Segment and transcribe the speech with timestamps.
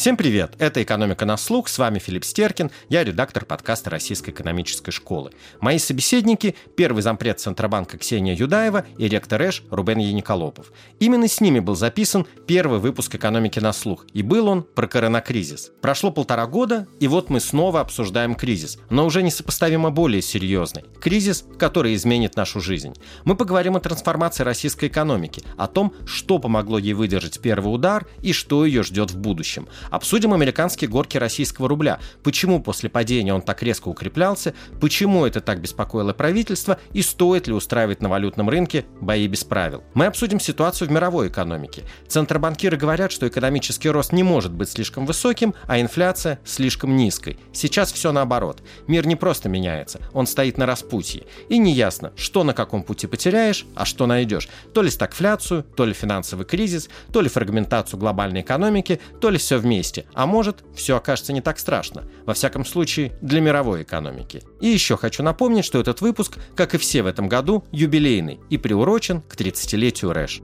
[0.00, 0.54] Всем привет!
[0.58, 5.30] Это «Экономика на слух», с вами Филипп Стеркин, я редактор подкаста Российской экономической школы.
[5.60, 10.72] Мои собеседники– первый зампред Центробанка Ксения Юдаева и ректор ЭШ Рубен Яниколопов.
[11.00, 15.70] Именно с ними был записан первый выпуск «Экономики на слух», и был он про коронакризис.
[15.82, 20.84] Прошло полтора года, и вот мы снова обсуждаем кризис, но уже несопоставимо более серьезный.
[20.98, 22.94] Кризис, который изменит нашу жизнь.
[23.26, 28.32] Мы поговорим о трансформации российской экономики, о том, что помогло ей выдержать первый удар и
[28.32, 29.68] что ее ждет в будущем.
[29.90, 31.98] Обсудим американские горки российского рубля.
[32.22, 37.52] Почему после падения он так резко укреплялся, почему это так беспокоило правительство и стоит ли
[37.52, 39.82] устраивать на валютном рынке бои без правил.
[39.94, 41.82] Мы обсудим ситуацию в мировой экономике.
[42.06, 47.38] Центробанкиры говорят, что экономический рост не может быть слишком высоким, а инфляция слишком низкой.
[47.52, 48.62] Сейчас все наоборот.
[48.86, 51.24] Мир не просто меняется, он стоит на распутье.
[51.48, 54.48] И неясно, что на каком пути потеряешь, а что найдешь.
[54.72, 59.58] То ли стагфляцию, то ли финансовый кризис, то ли фрагментацию глобальной экономики, то ли все
[59.58, 64.42] вместе вместе, а может, все окажется не так страшно, во всяком случае, для мировой экономики.
[64.60, 68.58] И еще хочу напомнить, что этот выпуск, как и все в этом году, юбилейный и
[68.58, 70.42] приурочен к 30-летию РЭШ.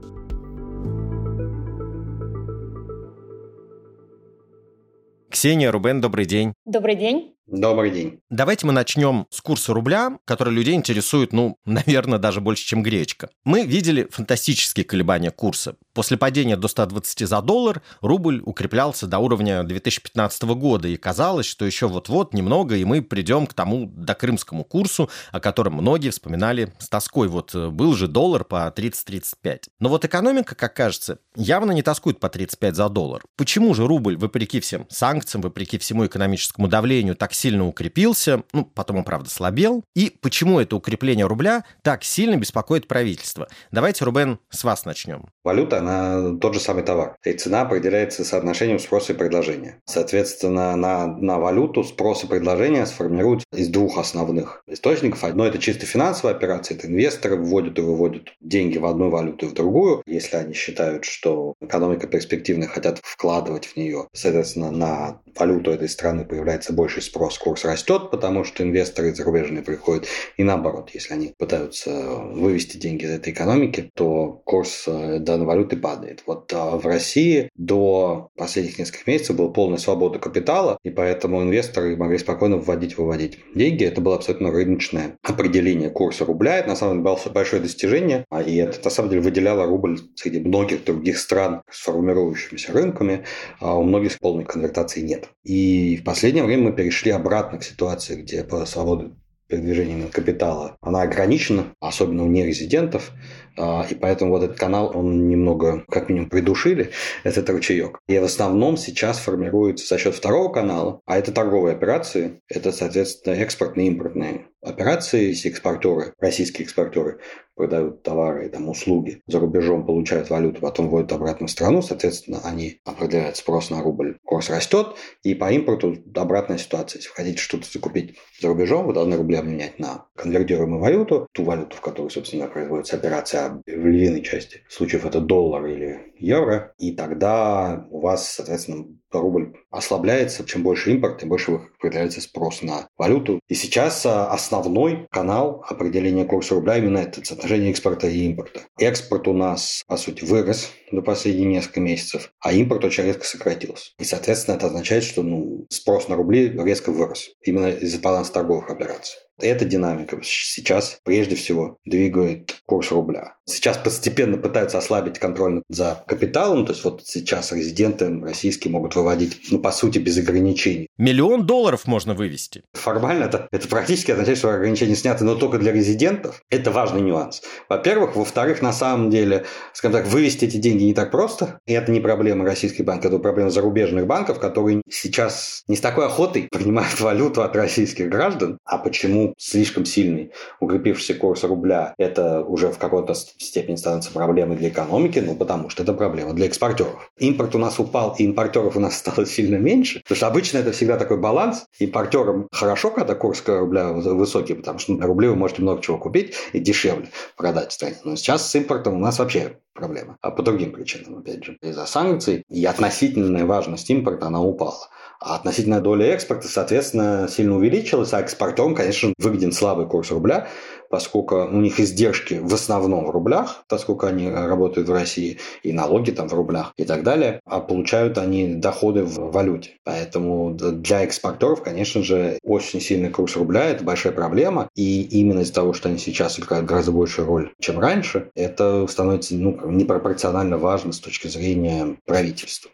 [5.29, 6.53] Ксения, Рубен, добрый день.
[6.65, 7.35] Добрый день.
[7.47, 8.19] Добрый день.
[8.29, 13.29] Давайте мы начнем с курса рубля, который людей интересует, ну, наверное, даже больше, чем гречка.
[13.45, 15.75] Мы видели фантастические колебания курса.
[15.97, 21.65] После падения до 120 за доллар рубль укреплялся до уровня 2015 года, и казалось, что
[21.65, 26.71] еще вот-вот немного, и мы придем к тому до крымскому курсу, о котором многие вспоминали
[26.77, 27.27] с тоской.
[27.27, 29.61] Вот э, был же доллар по 30-35.
[29.79, 33.23] Но вот экономика, как кажется, явно не тоскует по 35 за доллар.
[33.35, 38.97] Почему же рубль, вопреки всем санкциям, вопреки всему экономическому давлению, так сильно укрепился, ну, потом
[38.97, 39.83] он, правда, слабел.
[39.95, 43.47] И почему это укрепление рубля так сильно беспокоит правительство?
[43.71, 45.31] Давайте, Рубен, с вас начнем.
[45.43, 47.15] Валюта, она тот же самый товар.
[47.23, 49.79] И цена определяется соотношением спроса и предложения.
[49.85, 55.23] Соответственно, на, на валюту спрос и предложение сформируют из двух основных источников.
[55.23, 56.77] Одно– это чисто финансовая операция.
[56.77, 61.05] Это инвесторы вводят и выводят деньги в одну валюту и в другую, если они считают,
[61.05, 64.07] что экономика перспективная, хотят вкладывать в нее.
[64.13, 69.63] Соответственно, на валюту этой страны появляется больше спрос спрос, курс растет, потому что инвесторы зарубежные
[69.63, 70.05] приходят.
[70.37, 75.76] И наоборот, если они пытаются вывести деньги из этой экономики, то курс э, данной валюты
[75.77, 76.23] падает.
[76.25, 81.95] Вот а в России до последних нескольких месяцев была полная свобода капитала, и поэтому инвесторы
[81.95, 83.85] могли спокойно вводить, выводить деньги.
[83.85, 86.59] Это было абсолютно рыночное определение курса рубля.
[86.59, 89.99] Это на самом деле было большое достижение, а и это на самом деле выделяло рубль
[90.15, 93.25] среди многих других стран с формирующимися рынками.
[93.59, 95.29] А у многих полной конвертации нет.
[95.43, 99.11] И в последнее время мы перешли обратно к ситуации, где по свободе
[99.47, 103.11] передвижения капитала, она ограничена, особенно у нерезидентов,
[103.57, 106.91] и поэтому вот этот канал, он немного, как минимум, придушили,
[107.23, 107.99] этот ручеек.
[108.07, 113.33] И в основном сейчас формируется за счет второго канала, а это торговые операции, это, соответственно,
[113.35, 117.19] экспортные и импортные операции, если экспортеры, российские экспортеры
[117.55, 122.41] продают товары и там, услуги за рубежом, получают валюту, потом вводят обратно в страну, соответственно,
[122.43, 126.99] они определяют спрос на рубль, курс растет, и по импорту обратная ситуация.
[126.99, 131.43] Если вы хотите что-то закупить за рубежом, вы должны рубли обменять на конвертируемую валюту, ту
[131.43, 136.91] валюту, в которой, собственно, производится операция, в львиной части случаев это доллар или евро, и
[136.91, 143.39] тогда у вас, соответственно, рубль ослабляется, чем больше импорт, тем больше появляется спрос на валюту.
[143.47, 148.61] И сейчас а, основной канал определения курса рубля именно это соотношение экспорта и импорта.
[148.79, 153.91] Экспорт у нас, по сути, вырос за последние несколько месяцев, а импорт очень резко сократился.
[153.99, 158.69] И, соответственно, это означает, что ну, спрос на рубли резко вырос именно из-за баланса торговых
[158.69, 159.17] операций.
[159.39, 163.36] Эта динамика сейчас прежде всего двигает курс рубля.
[163.47, 169.39] Сейчас постепенно пытаются ослабить контроль за капиталом, то есть вот сейчас резиденты российские могут выводить,
[169.51, 170.89] ну, по сути, без ограничений.
[170.97, 172.63] Миллион долларов можно вывести.
[172.73, 176.41] Формально это, это практически означает, что ограничения сняты, но только для резидентов.
[176.49, 177.41] Это важный нюанс.
[177.69, 178.15] Во-первых.
[178.17, 181.59] Во-вторых, на самом деле, скажем так, вывести эти деньги не так просто.
[181.65, 186.07] И это не проблема российских банков, это проблема зарубежных банков, которые сейчас не с такой
[186.07, 188.59] охотой принимают валюту от российских граждан.
[188.65, 193.13] А почему слишком сильный укрепившийся курс рубля, это уже в какой-то
[193.45, 197.11] степени становится проблемой для экономики, ну, потому что это проблема для экспортеров.
[197.17, 200.71] Импорт у нас упал, и импортеров у нас стало сильно меньше, потому что обычно это
[200.71, 201.65] всегда такой баланс.
[201.79, 206.35] Импортерам хорошо, когда курс рубля высокий, потому что на рубле вы можете много чего купить
[206.53, 207.97] и дешевле продать в стране.
[208.03, 211.57] Но сейчас с импортом у нас вообще проблема, а по другим причинам, опять же.
[211.61, 214.89] Из-за санкций и относительная важность импорта, она упала.
[215.19, 220.47] А относительная доля экспорта, соответственно, сильно увеличилась, а экспортерам, конечно, выгоден слабый курс рубля,
[220.89, 226.11] поскольку у них издержки в основном в рублях, поскольку они работают в России, и налоги
[226.11, 229.71] там в рублях и так далее, а получают они доходы в валюте.
[229.83, 235.53] Поэтому для экспортеров, конечно же, очень сильный курс рубля– это большая проблема, и именно из-за
[235.53, 240.91] того, что они сейчас играют гораздо большую роль, чем раньше, это становится ну, непропорционально важно
[240.91, 242.71] с точки зрения правительства.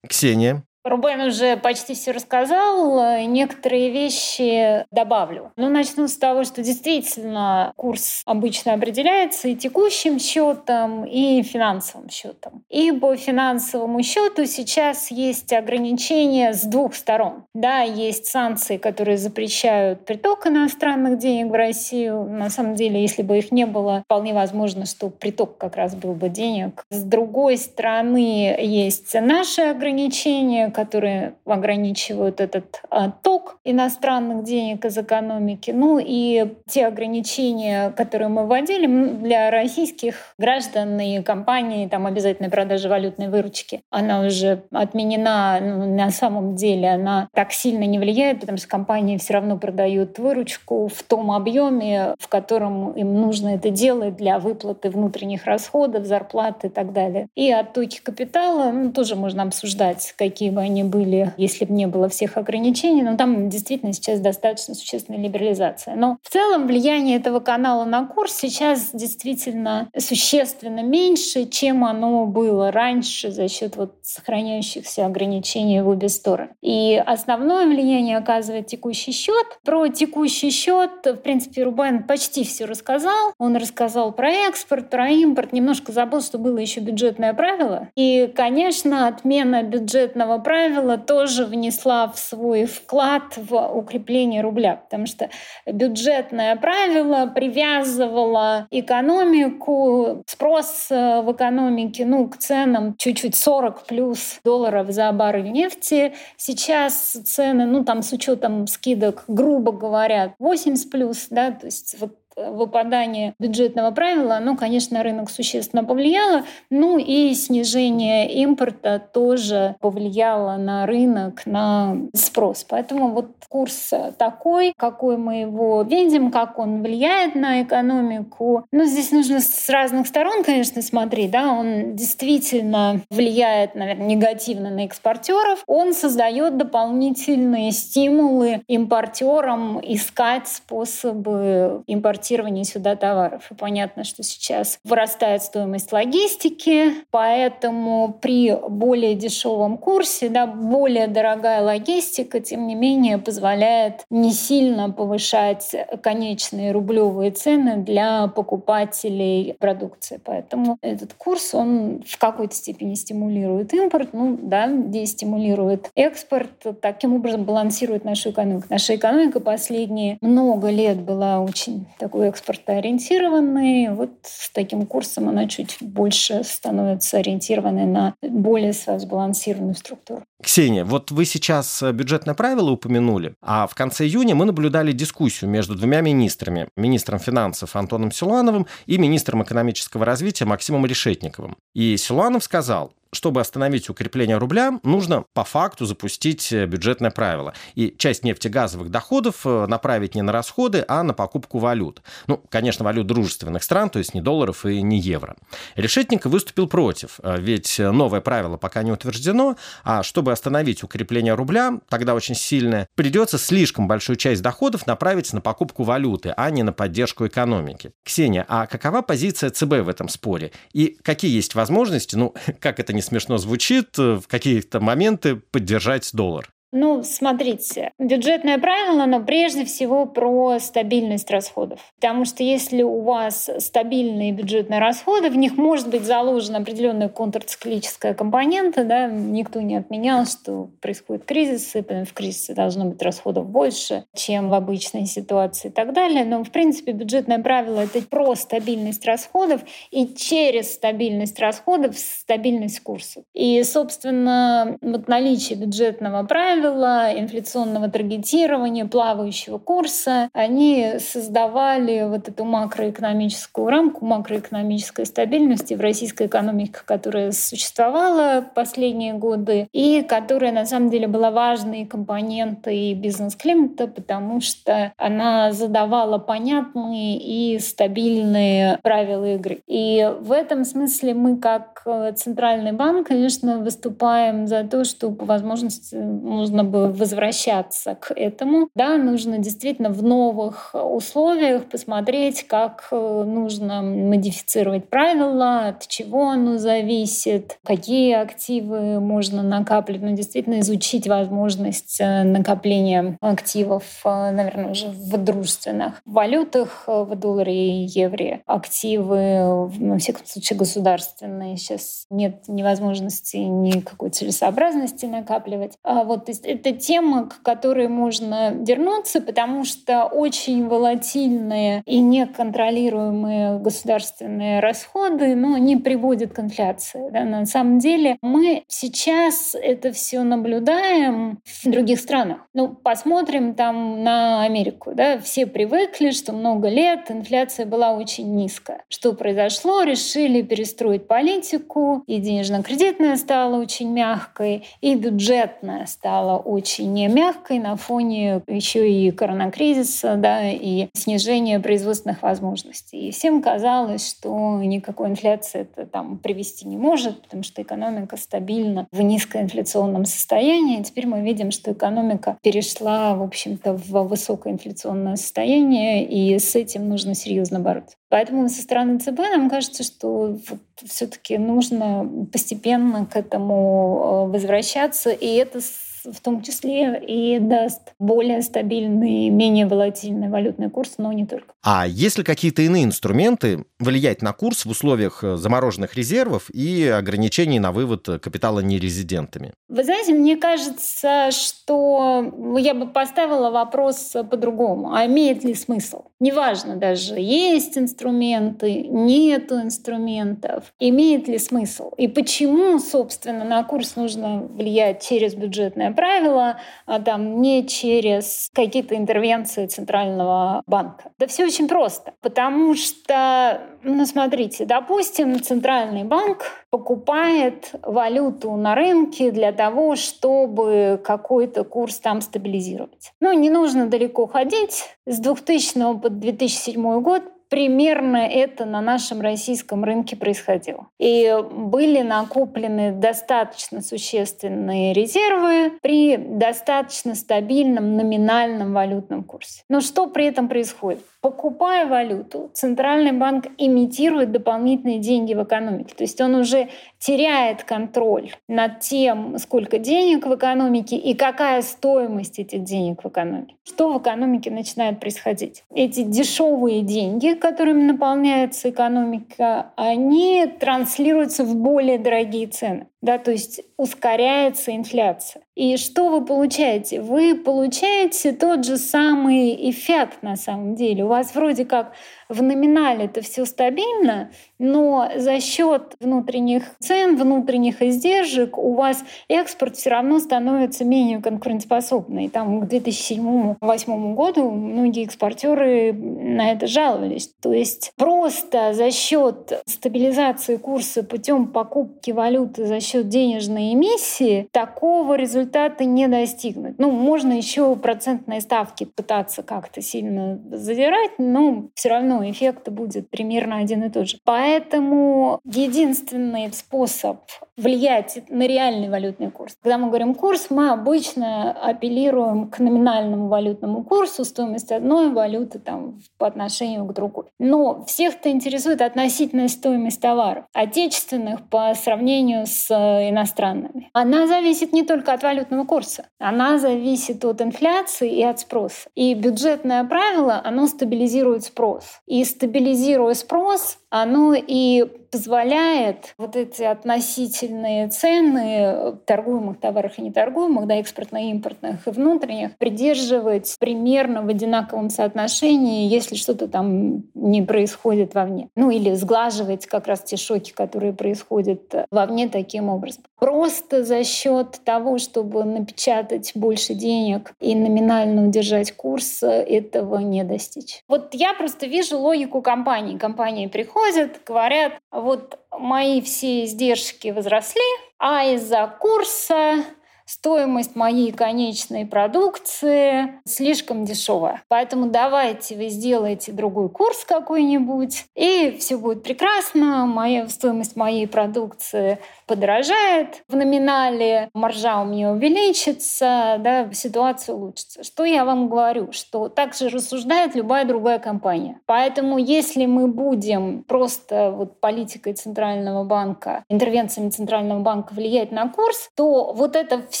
[0.07, 3.19] Ксения, Рубен уже почти все рассказал.
[3.27, 5.51] Некоторые вещи добавлю.
[5.55, 12.63] Ну, начну с того, что действительно курс обычно определяется и текущим счетом, и финансовым счетом.
[12.69, 17.45] И по финансовому счету сейчас есть ограничения с двух сторон.
[17.53, 22.23] Да, есть санкции, которые запрещают приток иностранных денег в Россию.
[22.23, 26.13] На самом деле, если бы их не было, вполне возможно, что приток как раз был
[26.13, 26.83] бы денег.
[26.89, 35.71] С другой стороны, есть наши ограничения, которые ограничивают этот а, ток иностранных денег из экономики.
[35.71, 42.89] Ну и те ограничения, которые мы вводили для российских граждан и компаний, там обязательная продажа
[42.89, 45.59] валютной выручки, она уже отменена.
[45.61, 50.19] Ну, на самом деле она так сильно не влияет, потому что компании все равно продают
[50.19, 56.65] выручку в том объеме, в котором им нужно это делать для выплаты внутренних расходов, зарплат
[56.65, 57.27] и так далее.
[57.35, 62.07] И оттоки капитала ну, тоже можно обсуждать, какие бы они были, если бы не было
[62.07, 63.01] всех ограничений.
[63.01, 65.95] Но там действительно сейчас достаточно существенная либерализация.
[65.95, 72.71] Но в целом влияние этого канала на курс сейчас действительно существенно меньше, чем оно было
[72.71, 76.51] раньше за счет вот сохраняющихся ограничений в обе стороны.
[76.61, 79.45] И основное влияние оказывает текущий счет.
[79.65, 83.33] Про текущий счет, в принципе, Рубен почти все рассказал.
[83.37, 87.89] Он рассказал про экспорт, про импорт, немножко забыл, что было еще бюджетное правило.
[87.95, 95.05] И, конечно, отмена бюджетного правила правило, тоже внесла в свой вклад в укрепление рубля, потому
[95.05, 95.29] что
[95.65, 104.91] бюджетное правило привязывало экономику, спрос э, в экономике ну, к ценам чуть-чуть 40 плюс долларов
[104.91, 106.15] за баррель нефти.
[106.35, 112.20] Сейчас цены, ну там с учетом скидок, грубо говоря, 80 плюс, да, то есть вот
[112.49, 116.43] выпадание бюджетного правила, оно, конечно, рынок существенно повлияло.
[116.69, 122.65] Ну и снижение импорта тоже повлияло на рынок, на спрос.
[122.67, 128.65] Поэтому вот курс такой, какой мы его видим, как он влияет на экономику.
[128.71, 131.31] Ну, здесь нужно с разных сторон, конечно, смотреть.
[131.31, 131.53] Да?
[131.53, 135.63] Он действительно влияет, наверное, негативно на экспортеров.
[135.67, 143.47] Он создает дополнительные стимулы импортерам искать способы импортировать импортирования сюда товаров.
[143.51, 151.61] И понятно, что сейчас вырастает стоимость логистики, поэтому при более дешевом курсе, да, более дорогая
[151.61, 160.19] логистика, тем не менее, позволяет не сильно повышать конечные рублевые цены для покупателей продукции.
[160.23, 166.49] Поэтому этот курс, он в какой-то степени стимулирует импорт, ну да, дестимулирует экспорт,
[166.81, 168.67] таким образом балансирует нашу экономику.
[168.69, 173.95] Наша экономика последние много лет была очень такой экспортоориентированной.
[173.95, 180.23] Вот с таким курсом она чуть больше становится ориентированной на более сбалансированную структуру.
[180.43, 185.75] Ксения, вот вы сейчас бюджетное правило упомянули, а в конце июня мы наблюдали дискуссию между
[185.75, 191.55] двумя министрами, министром финансов Антоном Силуановым и министром экономического развития Максимом Решетниковым.
[191.73, 197.53] И Силуанов сказал, чтобы остановить укрепление рубля, нужно по факту запустить э, бюджетное правило.
[197.75, 202.01] И часть нефтегазовых доходов э, направить не на расходы, а на покупку валют.
[202.27, 205.35] Ну, конечно, валют дружественных стран, то есть не долларов и не евро.
[205.75, 211.79] Решетников выступил против, э, ведь новое правило пока не утверждено, а чтобы остановить укрепление рубля,
[211.89, 216.71] тогда очень сильное, придется слишком большую часть доходов направить на покупку валюты, а не на
[216.71, 217.91] поддержку экономики.
[218.03, 220.51] Ксения, а какова позиция ЦБ в этом споре?
[220.71, 225.35] И какие есть возможности, ну, как это не не смешно звучит, э, в какие-то моменты
[225.35, 226.49] поддержать доллар.
[226.73, 231.79] Ну, смотрите, бюджетное правило, оно прежде всего про стабильность расходов.
[231.99, 238.13] Потому что если у вас стабильные бюджетные расходы, в них может быть заложена определенная контрциклическая
[238.13, 244.05] компонента, да, никто не отменял, что происходит кризис, и в кризисе должно быть расходов больше,
[244.15, 246.23] чем в обычной ситуации и так далее.
[246.23, 249.61] Но, в принципе, бюджетное правило— это про стабильность расходов,
[249.91, 253.23] и через стабильность расходов— стабильность курса.
[253.33, 262.45] И, собственно, вот наличие бюджетного правила правила инфляционного таргетирования, плавающего курса, они создавали вот эту
[262.45, 270.89] макроэкономическую рамку, макроэкономической стабильности в российской экономике, которая существовала последние годы и которая на самом
[270.89, 279.61] деле была важной компонентой бизнес-климата, потому что она задавала понятные и стабильные правила игры.
[279.67, 281.83] И в этом смысле мы как
[282.15, 288.69] Центральный банк, конечно, выступаем за то, что по возможности нужно бы возвращаться к этому.
[288.75, 296.57] Да, нужно действительно в новых условиях посмотреть, как э, нужно модифицировать правила, от чего оно
[296.57, 304.87] зависит, какие активы можно накапливать, ну, действительно изучить возможность э, накопления активов, э, наверное, уже
[304.87, 308.41] в дружественных валютах, в долларе и евре.
[308.45, 311.57] Активы, во всяком случае, государственные.
[311.57, 315.77] Сейчас нет невозможности никакой целесообразности накапливать.
[315.83, 323.59] А вот есть это тема, к которой можно вернуться, потому что очень волатильные и неконтролируемые
[323.59, 327.09] государственные расходы, но не приводят к инфляции.
[327.11, 327.23] Да?
[327.23, 332.45] На самом деле мы сейчас это все наблюдаем в других странах.
[332.53, 334.91] Ну, посмотрим там на Америку.
[334.93, 335.19] Да?
[335.19, 338.83] Все привыкли, что много лет инфляция была очень низкая.
[338.89, 339.83] Что произошло?
[339.83, 348.41] Решили перестроить политику, и денежно-кредитная стала очень мягкой, и бюджетная стала очень мягкой на фоне
[348.47, 353.09] еще и коронакризиса, да, и снижения производственных возможностей.
[353.09, 358.87] И всем казалось, что никакой инфляции это там привести не может, потому что экономика стабильна
[358.91, 360.79] в низкоинфляционном состоянии.
[360.79, 366.89] И теперь мы видим, что экономика перешла, в общем-то, в высокоинфляционное состояние, и с этим
[366.89, 367.95] нужно серьезно бороться.
[368.09, 370.37] Поэтому со стороны ЦБ нам кажется, что
[370.83, 375.61] все-таки нужно постепенно к этому э, возвращаться, и это
[376.05, 381.53] в том числе и даст более стабильный, менее волатильный валютный курс, но не только.
[381.63, 386.87] А есть ли какие-то иные инструменты влиять на курс в условиях э, замороженных резервов и
[386.87, 389.53] ограничений на вывод капитала нерезидентами?
[389.69, 394.93] Вы знаете, мне кажется, что я бы поставила вопрос по-другому.
[394.93, 396.05] А имеет ли смысл?
[396.19, 400.73] Неважно даже, есть инструменты, нету инструментов.
[400.79, 401.91] Имеет ли смысл?
[401.97, 408.95] И почему, собственно, на курс нужно влиять через бюджетное правила, а там не через какие-то
[408.95, 411.11] интервенции Центрального банка.
[411.17, 419.31] Да все очень просто, потому что, ну смотрите, допустим, Центральный банк покупает валюту на рынке
[419.31, 423.11] для того, чтобы какой-то курс там стабилизировать.
[423.19, 424.83] Ну, не нужно далеко ходить.
[425.05, 430.87] С 2000 по 2007 год примерно это на нашем российском рынке происходило.
[430.99, 439.63] И были накоплены достаточно существенные резервы при достаточно стабильном номинальном валютном курсе.
[439.67, 441.01] Но что при этом происходит?
[441.19, 445.93] Покупая валюту, Центральный банк имитирует дополнительные деньги в экономике.
[445.95, 452.39] То есть он уже теряет контроль над тем, сколько денег в экономике и какая стоимость
[452.39, 453.55] этих денег в экономике.
[453.63, 455.63] Что в экономике начинает происходить?
[455.75, 463.61] Эти дешевые деньги, которыми наполняется экономика, они транслируются в более дорогие цены да, то есть
[463.77, 465.41] ускоряется инфляция.
[465.55, 467.01] И что вы получаете?
[467.01, 471.03] Вы получаете тот же самый эффект на самом деле.
[471.03, 471.93] У вас вроде как
[472.29, 479.75] в номинале это все стабильно, но за счет внутренних цен, внутренних издержек у вас экспорт
[479.75, 482.29] все равно становится менее конкурентоспособный.
[482.29, 487.31] Там к 2007-2008 году многие экспортеры на это жаловались.
[487.41, 494.47] То есть просто за счет стабилизации курса путем покупки валюты за счет счет денежной эмиссии
[494.51, 496.77] такого результата не достигнуть.
[496.77, 503.57] Ну, можно еще процентные ставки пытаться как-то сильно задирать, но все равно эффект будет примерно
[503.57, 504.17] один и тот же.
[504.25, 507.21] Поэтому единственный способ
[507.61, 509.55] влиять на реальный валютный курс.
[509.61, 515.99] Когда мы говорим курс, мы обычно апеллируем к номинальному валютному курсу, стоимость одной валюты там,
[516.17, 517.25] по отношению к другой.
[517.39, 523.89] Но всех-то интересует относительная стоимость товаров, отечественных по сравнению с Э, иностранными.
[523.93, 528.89] Она зависит не только от валютного курса, она зависит от инфляции и от спроса.
[528.95, 531.83] И бюджетное правило, оно стабилизирует спрос.
[532.07, 540.75] И стабилизируя спрос, оно и позволяет вот эти относительные цены торгуемых товаров и неторгуемых, да,
[540.75, 548.47] экспортно-импортных и внутренних, придерживать примерно в одинаковом соотношении, если что-то там не происходит вовне.
[548.55, 553.03] Ну или сглаживать как раз те шоки, которые происходят вовне таким образом.
[553.19, 560.83] Просто за счет того, чтобы напечатать больше денег и номинально удержать курс, этого не достичь.
[560.87, 562.97] Вот я просто вижу логику компании.
[562.97, 563.47] Компании
[563.81, 567.61] приходят, говорят, вот мои все издержки возросли,
[567.97, 569.63] а из-за курса
[570.11, 574.43] стоимость моей конечной продукции слишком дешевая.
[574.49, 579.85] Поэтому давайте вы сделаете другой курс какой-нибудь, и все будет прекрасно.
[579.85, 587.83] Моя, стоимость моей продукции подорожает в номинале, маржа у меня увеличится, да, ситуация улучшится.
[587.83, 588.91] Что я вам говорю?
[588.91, 591.59] Что так же рассуждает любая другая компания.
[591.65, 598.89] Поэтому если мы будем просто вот политикой Центрального банка, интервенциями Центрального банка влиять на курс,
[598.95, 600.00] то вот это все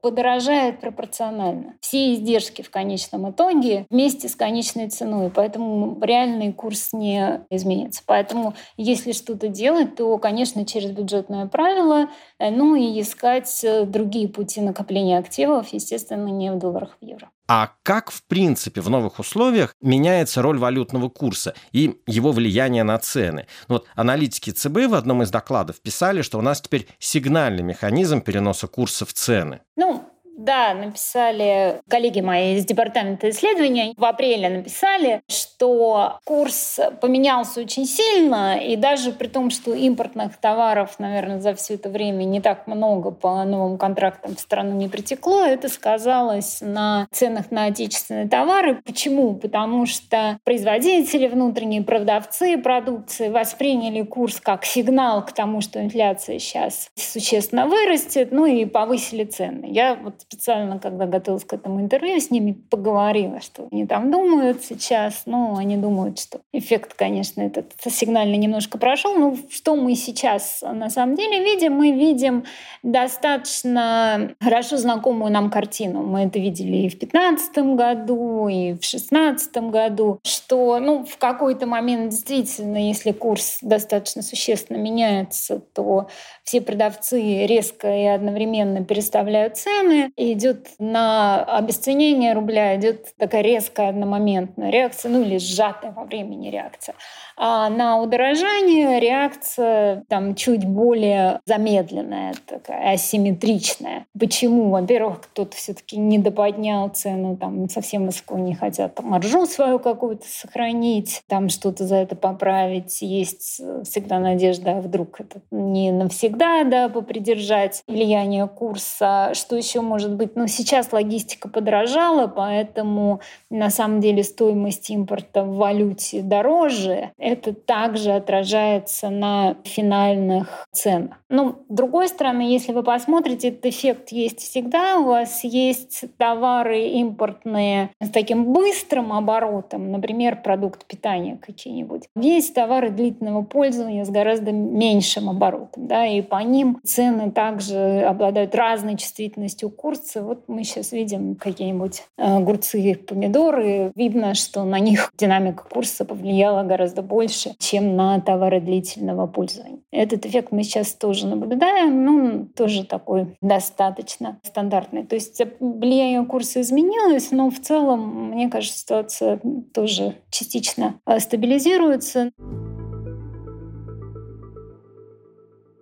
[0.00, 1.74] подорожает пропорционально.
[1.80, 8.02] Все издержки в конечном итоге вместе с конечной ценой, поэтому реальный курс не изменится.
[8.06, 12.08] Поэтому если что-то делать, то, конечно, через бюджетное правило,
[12.38, 17.08] э, ну и искать э, другие пути накопления активов, естественно, не в долларах, а в
[17.08, 17.30] евро.
[17.50, 22.98] А как, в принципе, в новых условиях меняется роль валютного курса и его влияние на
[22.98, 23.46] цены?
[23.68, 28.20] Ну вот аналитики ЦБ в одном из докладов писали, что у нас теперь сигнальный механизм
[28.20, 29.62] переноса курса в цены.
[29.76, 30.07] Ну,
[30.38, 33.92] да, написали коллеги мои из департамента исследования.
[33.96, 40.98] В апреле написали, что курс поменялся очень сильно, и даже при том, что импортных товаров,
[40.98, 45.44] наверное, за все это время не так много по новым контрактам в страну не притекло,
[45.44, 48.80] это сказалось на ценах на отечественные товары.
[48.84, 49.34] Почему?
[49.34, 56.90] Потому что производители, внутренние продавцы продукции восприняли курс как сигнал к тому, что инфляция сейчас
[56.94, 59.66] существенно вырастет, ну и повысили цены.
[59.70, 64.62] Я вот специально, когда готовилась к этому интервью, с ними поговорила, что они там думают
[64.62, 65.22] сейчас.
[65.24, 69.14] Ну, они думают, что эффект, конечно, этот сигнальный немножко прошел.
[69.14, 71.72] Но что мы сейчас на самом деле видим?
[71.74, 72.44] Мы видим
[72.82, 76.02] достаточно хорошо знакомую нам картину.
[76.02, 81.66] Мы это видели и в 2015 году, и в 2016 году, что ну, в какой-то
[81.66, 86.08] момент действительно, если курс достаточно существенно меняется, то
[86.44, 94.70] все продавцы резко и одновременно переставляют цены, идет на обесценение рубля, идет такая резкая одномоментная
[94.70, 96.94] реакция, ну или сжатая во времени реакция.
[97.36, 104.06] А на удорожание реакция там чуть более замедленная, такая асимметричная.
[104.18, 104.70] Почему?
[104.70, 110.26] Во-первых, кто-то все-таки не доподнял цену, там совсем высоко не хотят там, маржу свою какую-то
[110.26, 113.02] сохранить, там что-то за это поправить.
[113.02, 119.30] Есть всегда надежда, а вдруг это не навсегда, да, попридержать влияние курса.
[119.34, 120.36] Что еще может быть?
[120.36, 128.12] Ну, сейчас логистика подорожала, поэтому на самом деле стоимость импорта в валюте дороже это также
[128.12, 131.18] отражается на финальных ценах.
[131.28, 134.98] Ну, с другой стороны, если вы посмотрите, этот эффект есть всегда.
[134.98, 142.04] У вас есть товары импортные с таким быстрым оборотом, например, продукт питания какие-нибудь.
[142.16, 148.54] Есть товары длительного пользования с гораздо меньшим оборотом, да, и по ним цены также обладают
[148.54, 150.22] разной чувствительностью курса.
[150.22, 153.90] Вот мы сейчас видим какие-нибудь э, огурцы, помидоры.
[153.94, 159.78] Видно, что на них динамика курса повлияла гораздо больше чем на товары длительного пользования.
[159.90, 165.06] Этот эффект мы сейчас тоже наблюдаем, ну, тоже такой достаточно стандартный.
[165.06, 169.40] То есть влияние курса изменилось, но в целом, мне кажется, ситуация
[169.72, 172.30] тоже частично э, стабилизируется.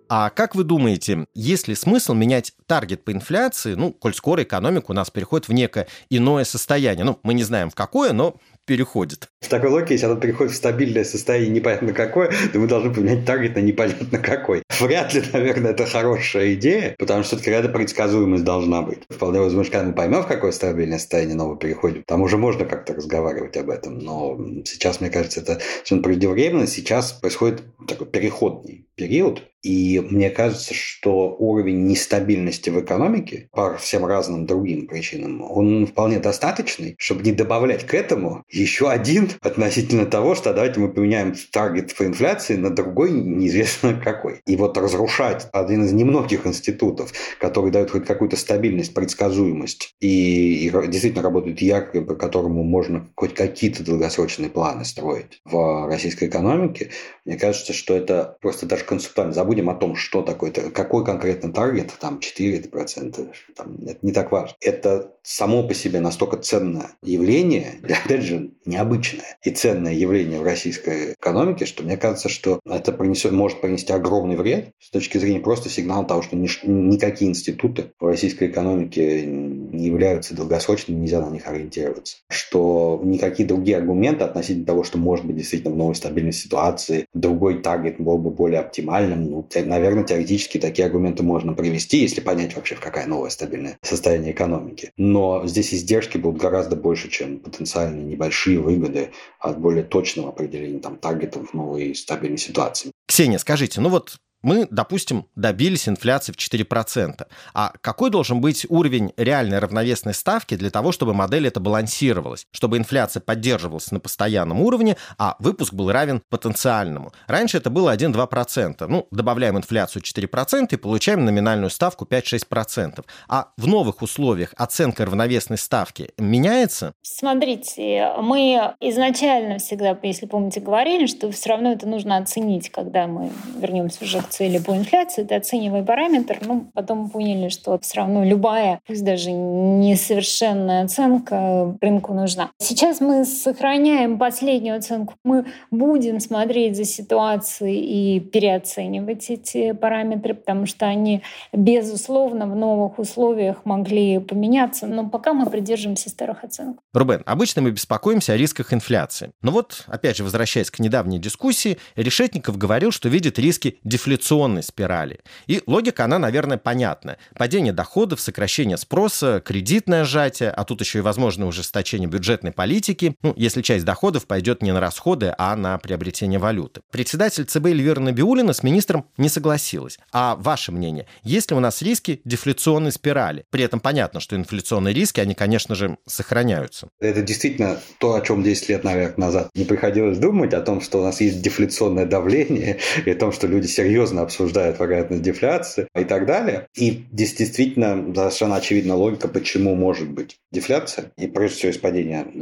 [0.09, 4.85] А как вы думаете, есть ли смысл менять таргет по инфляции, ну, коль скоро экономика
[4.91, 7.03] у нас переходит в некое иное состояние?
[7.03, 9.29] Ну, мы не знаем в какое, но переходит.
[9.41, 13.25] В такой логике, если оно переходит в стабильное состояние непонятно какое, то мы должны поменять
[13.25, 14.63] таргет на непонятно какой.
[14.79, 18.99] Вряд ли, наверное, это хорошая идея, потому что все-таки какая-то предсказуемость должна быть.
[19.09, 22.93] Вполне возможно, когда мы поймем, в какое стабильное состояние новое переходим, там уже можно как-то
[22.93, 23.99] разговаривать об этом.
[23.99, 26.67] Но сейчас, мне кажется, это совершенно преждевременно.
[26.67, 34.05] Сейчас происходит такой переходный период, И мне кажется, что уровень нестабильности в экономике по всем
[34.05, 40.35] разным другим причинам, он вполне достаточный, чтобы не добавлять к этому еще один относительно того,
[40.35, 44.39] что давайте мы поменяем таргет по инфляции на другой, неизвестно какой.
[44.45, 50.87] И вот разрушать один из немногих институтов, который дает хоть какую-то стабильность, предсказуемость и, и
[50.87, 56.91] действительно работает ярко, по которому можно хоть какие-то долгосрочные планы строить в российской экономике,
[57.25, 59.33] мне кажется, что это просто даже концептуально.
[59.57, 64.55] Забудем о том, что такое, какой конкретно таргет, там 4%, там, это не так важно.
[64.61, 71.13] Это само по себе настолько ценное явление, опять же, необычное и ценное явление в российской
[71.13, 75.69] экономике, что мне кажется, что это принесет, может принести огромный вред с точки зрения просто
[75.69, 81.47] сигнала того, что ни, никакие институты в российской экономике не являются долгосрочными, нельзя на них
[81.47, 82.17] ориентироваться.
[82.29, 87.61] Что никакие другие аргументы относительно того, что может быть действительно в новой стабильной ситуации, другой
[87.61, 92.75] таргет был бы более оптимальным, ну, наверное, теоретически такие аргументы можно привести, если понять вообще,
[92.75, 94.91] в какая новая стабильное состояние экономики.
[94.97, 100.97] Но здесь издержки будут гораздо больше, чем потенциальные небольшие выгоды от более точного определения там,
[100.97, 102.91] таргетов в новой стабильной ситуации.
[103.07, 107.25] Ксения, скажите, ну вот мы, допустим, добились инфляции в 4%.
[107.53, 112.77] А какой должен быть уровень реальной равновесной ставки для того, чтобы модель это балансировалась, чтобы
[112.77, 117.11] инфляция поддерживалась на постоянном уровне, а выпуск был равен потенциальному?
[117.27, 118.85] Раньше это было 1-2%.
[118.87, 123.03] Ну, добавляем инфляцию 4% и получаем номинальную ставку 5-6%.
[123.27, 126.93] А в новых условиях оценка равновесной ставки меняется?
[127.01, 133.31] Смотрите, мы изначально всегда, если помните, говорили, что все равно это нужно оценить, когда мы
[133.59, 138.23] вернемся уже к цели по инфляции, это оценивай параметр, ну, потом поняли, что все равно
[138.23, 142.49] любая, пусть даже несовершенная оценка рынку нужна.
[142.59, 145.13] Сейчас мы сохраняем последнюю оценку.
[145.23, 151.21] Мы будем смотреть за ситуацией и переоценивать эти параметры, потому что они,
[151.53, 156.77] безусловно, в новых условиях могли поменяться, но пока мы придерживаемся старых оценок.
[156.93, 159.31] Рубен, обычно мы беспокоимся о рисках инфляции.
[159.41, 164.63] Но вот, опять же, возвращаясь к недавней дискуссии, Решетников говорил, что видит риски дефляции инфляционной
[164.63, 165.19] спирали.
[165.47, 167.17] И логика, она, наверное, понятна.
[167.35, 173.33] Падение доходов, сокращение спроса, кредитное сжатие, а тут еще и возможное ужесточение бюджетной политики, ну,
[173.37, 176.81] если часть доходов пойдет не на расходы, а на приобретение валюты.
[176.91, 179.99] Председатель ЦБ Эльвира Набиулина с министром не согласилась.
[180.11, 183.45] А ваше мнение, есть ли у нас риски дефляционной спирали?
[183.51, 186.89] При этом понятно, что инфляционные риски, они, конечно же, сохраняются.
[186.99, 190.99] Это действительно то, о чем 10 лет, наверное, назад не приходилось думать, о том, что
[190.99, 195.87] у нас есть дефляционное давление, и о том, что люди серьезно серьезно обсуждают вероятность дефляции
[195.95, 196.67] и так далее.
[196.75, 201.11] И действительно совершенно очевидна логика, почему может быть дефляция.
[201.17, 201.77] И прежде всего из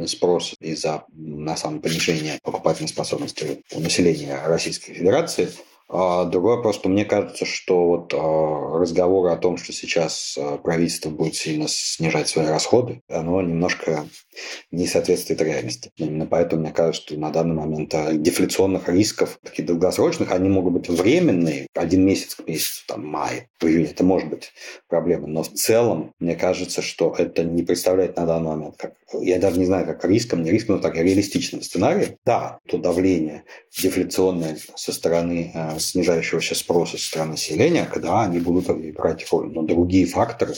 [0.06, 5.48] спроса из-за, на самом понижения покупательной способности у населения Российской Федерации–
[5.88, 10.58] а другой вопрос, что мне кажется, что вот а, разговоры о том, что сейчас а,
[10.58, 14.08] правительство будет сильно снижать свои расходы, оно немножко
[14.72, 15.90] не соответствует реальности.
[15.96, 20.88] Именно поэтому мне кажется, что на данный момент дефляционных рисков, таких долгосрочных, они могут быть
[20.88, 24.52] временные, один месяц к месяцу, там, май, июнь, это может быть
[24.88, 25.28] проблема.
[25.28, 29.58] Но в целом, мне кажется, что это не представляет на данный момент, как, я даже
[29.58, 32.16] не знаю, как риском, не риском, но так реалистичным сценарий.
[32.24, 33.44] Да, то давление
[33.76, 39.50] дефляционное со стороны снижающегося спроса со стороны населения, когда они будут играть роль.
[39.52, 40.54] Но другие факторы,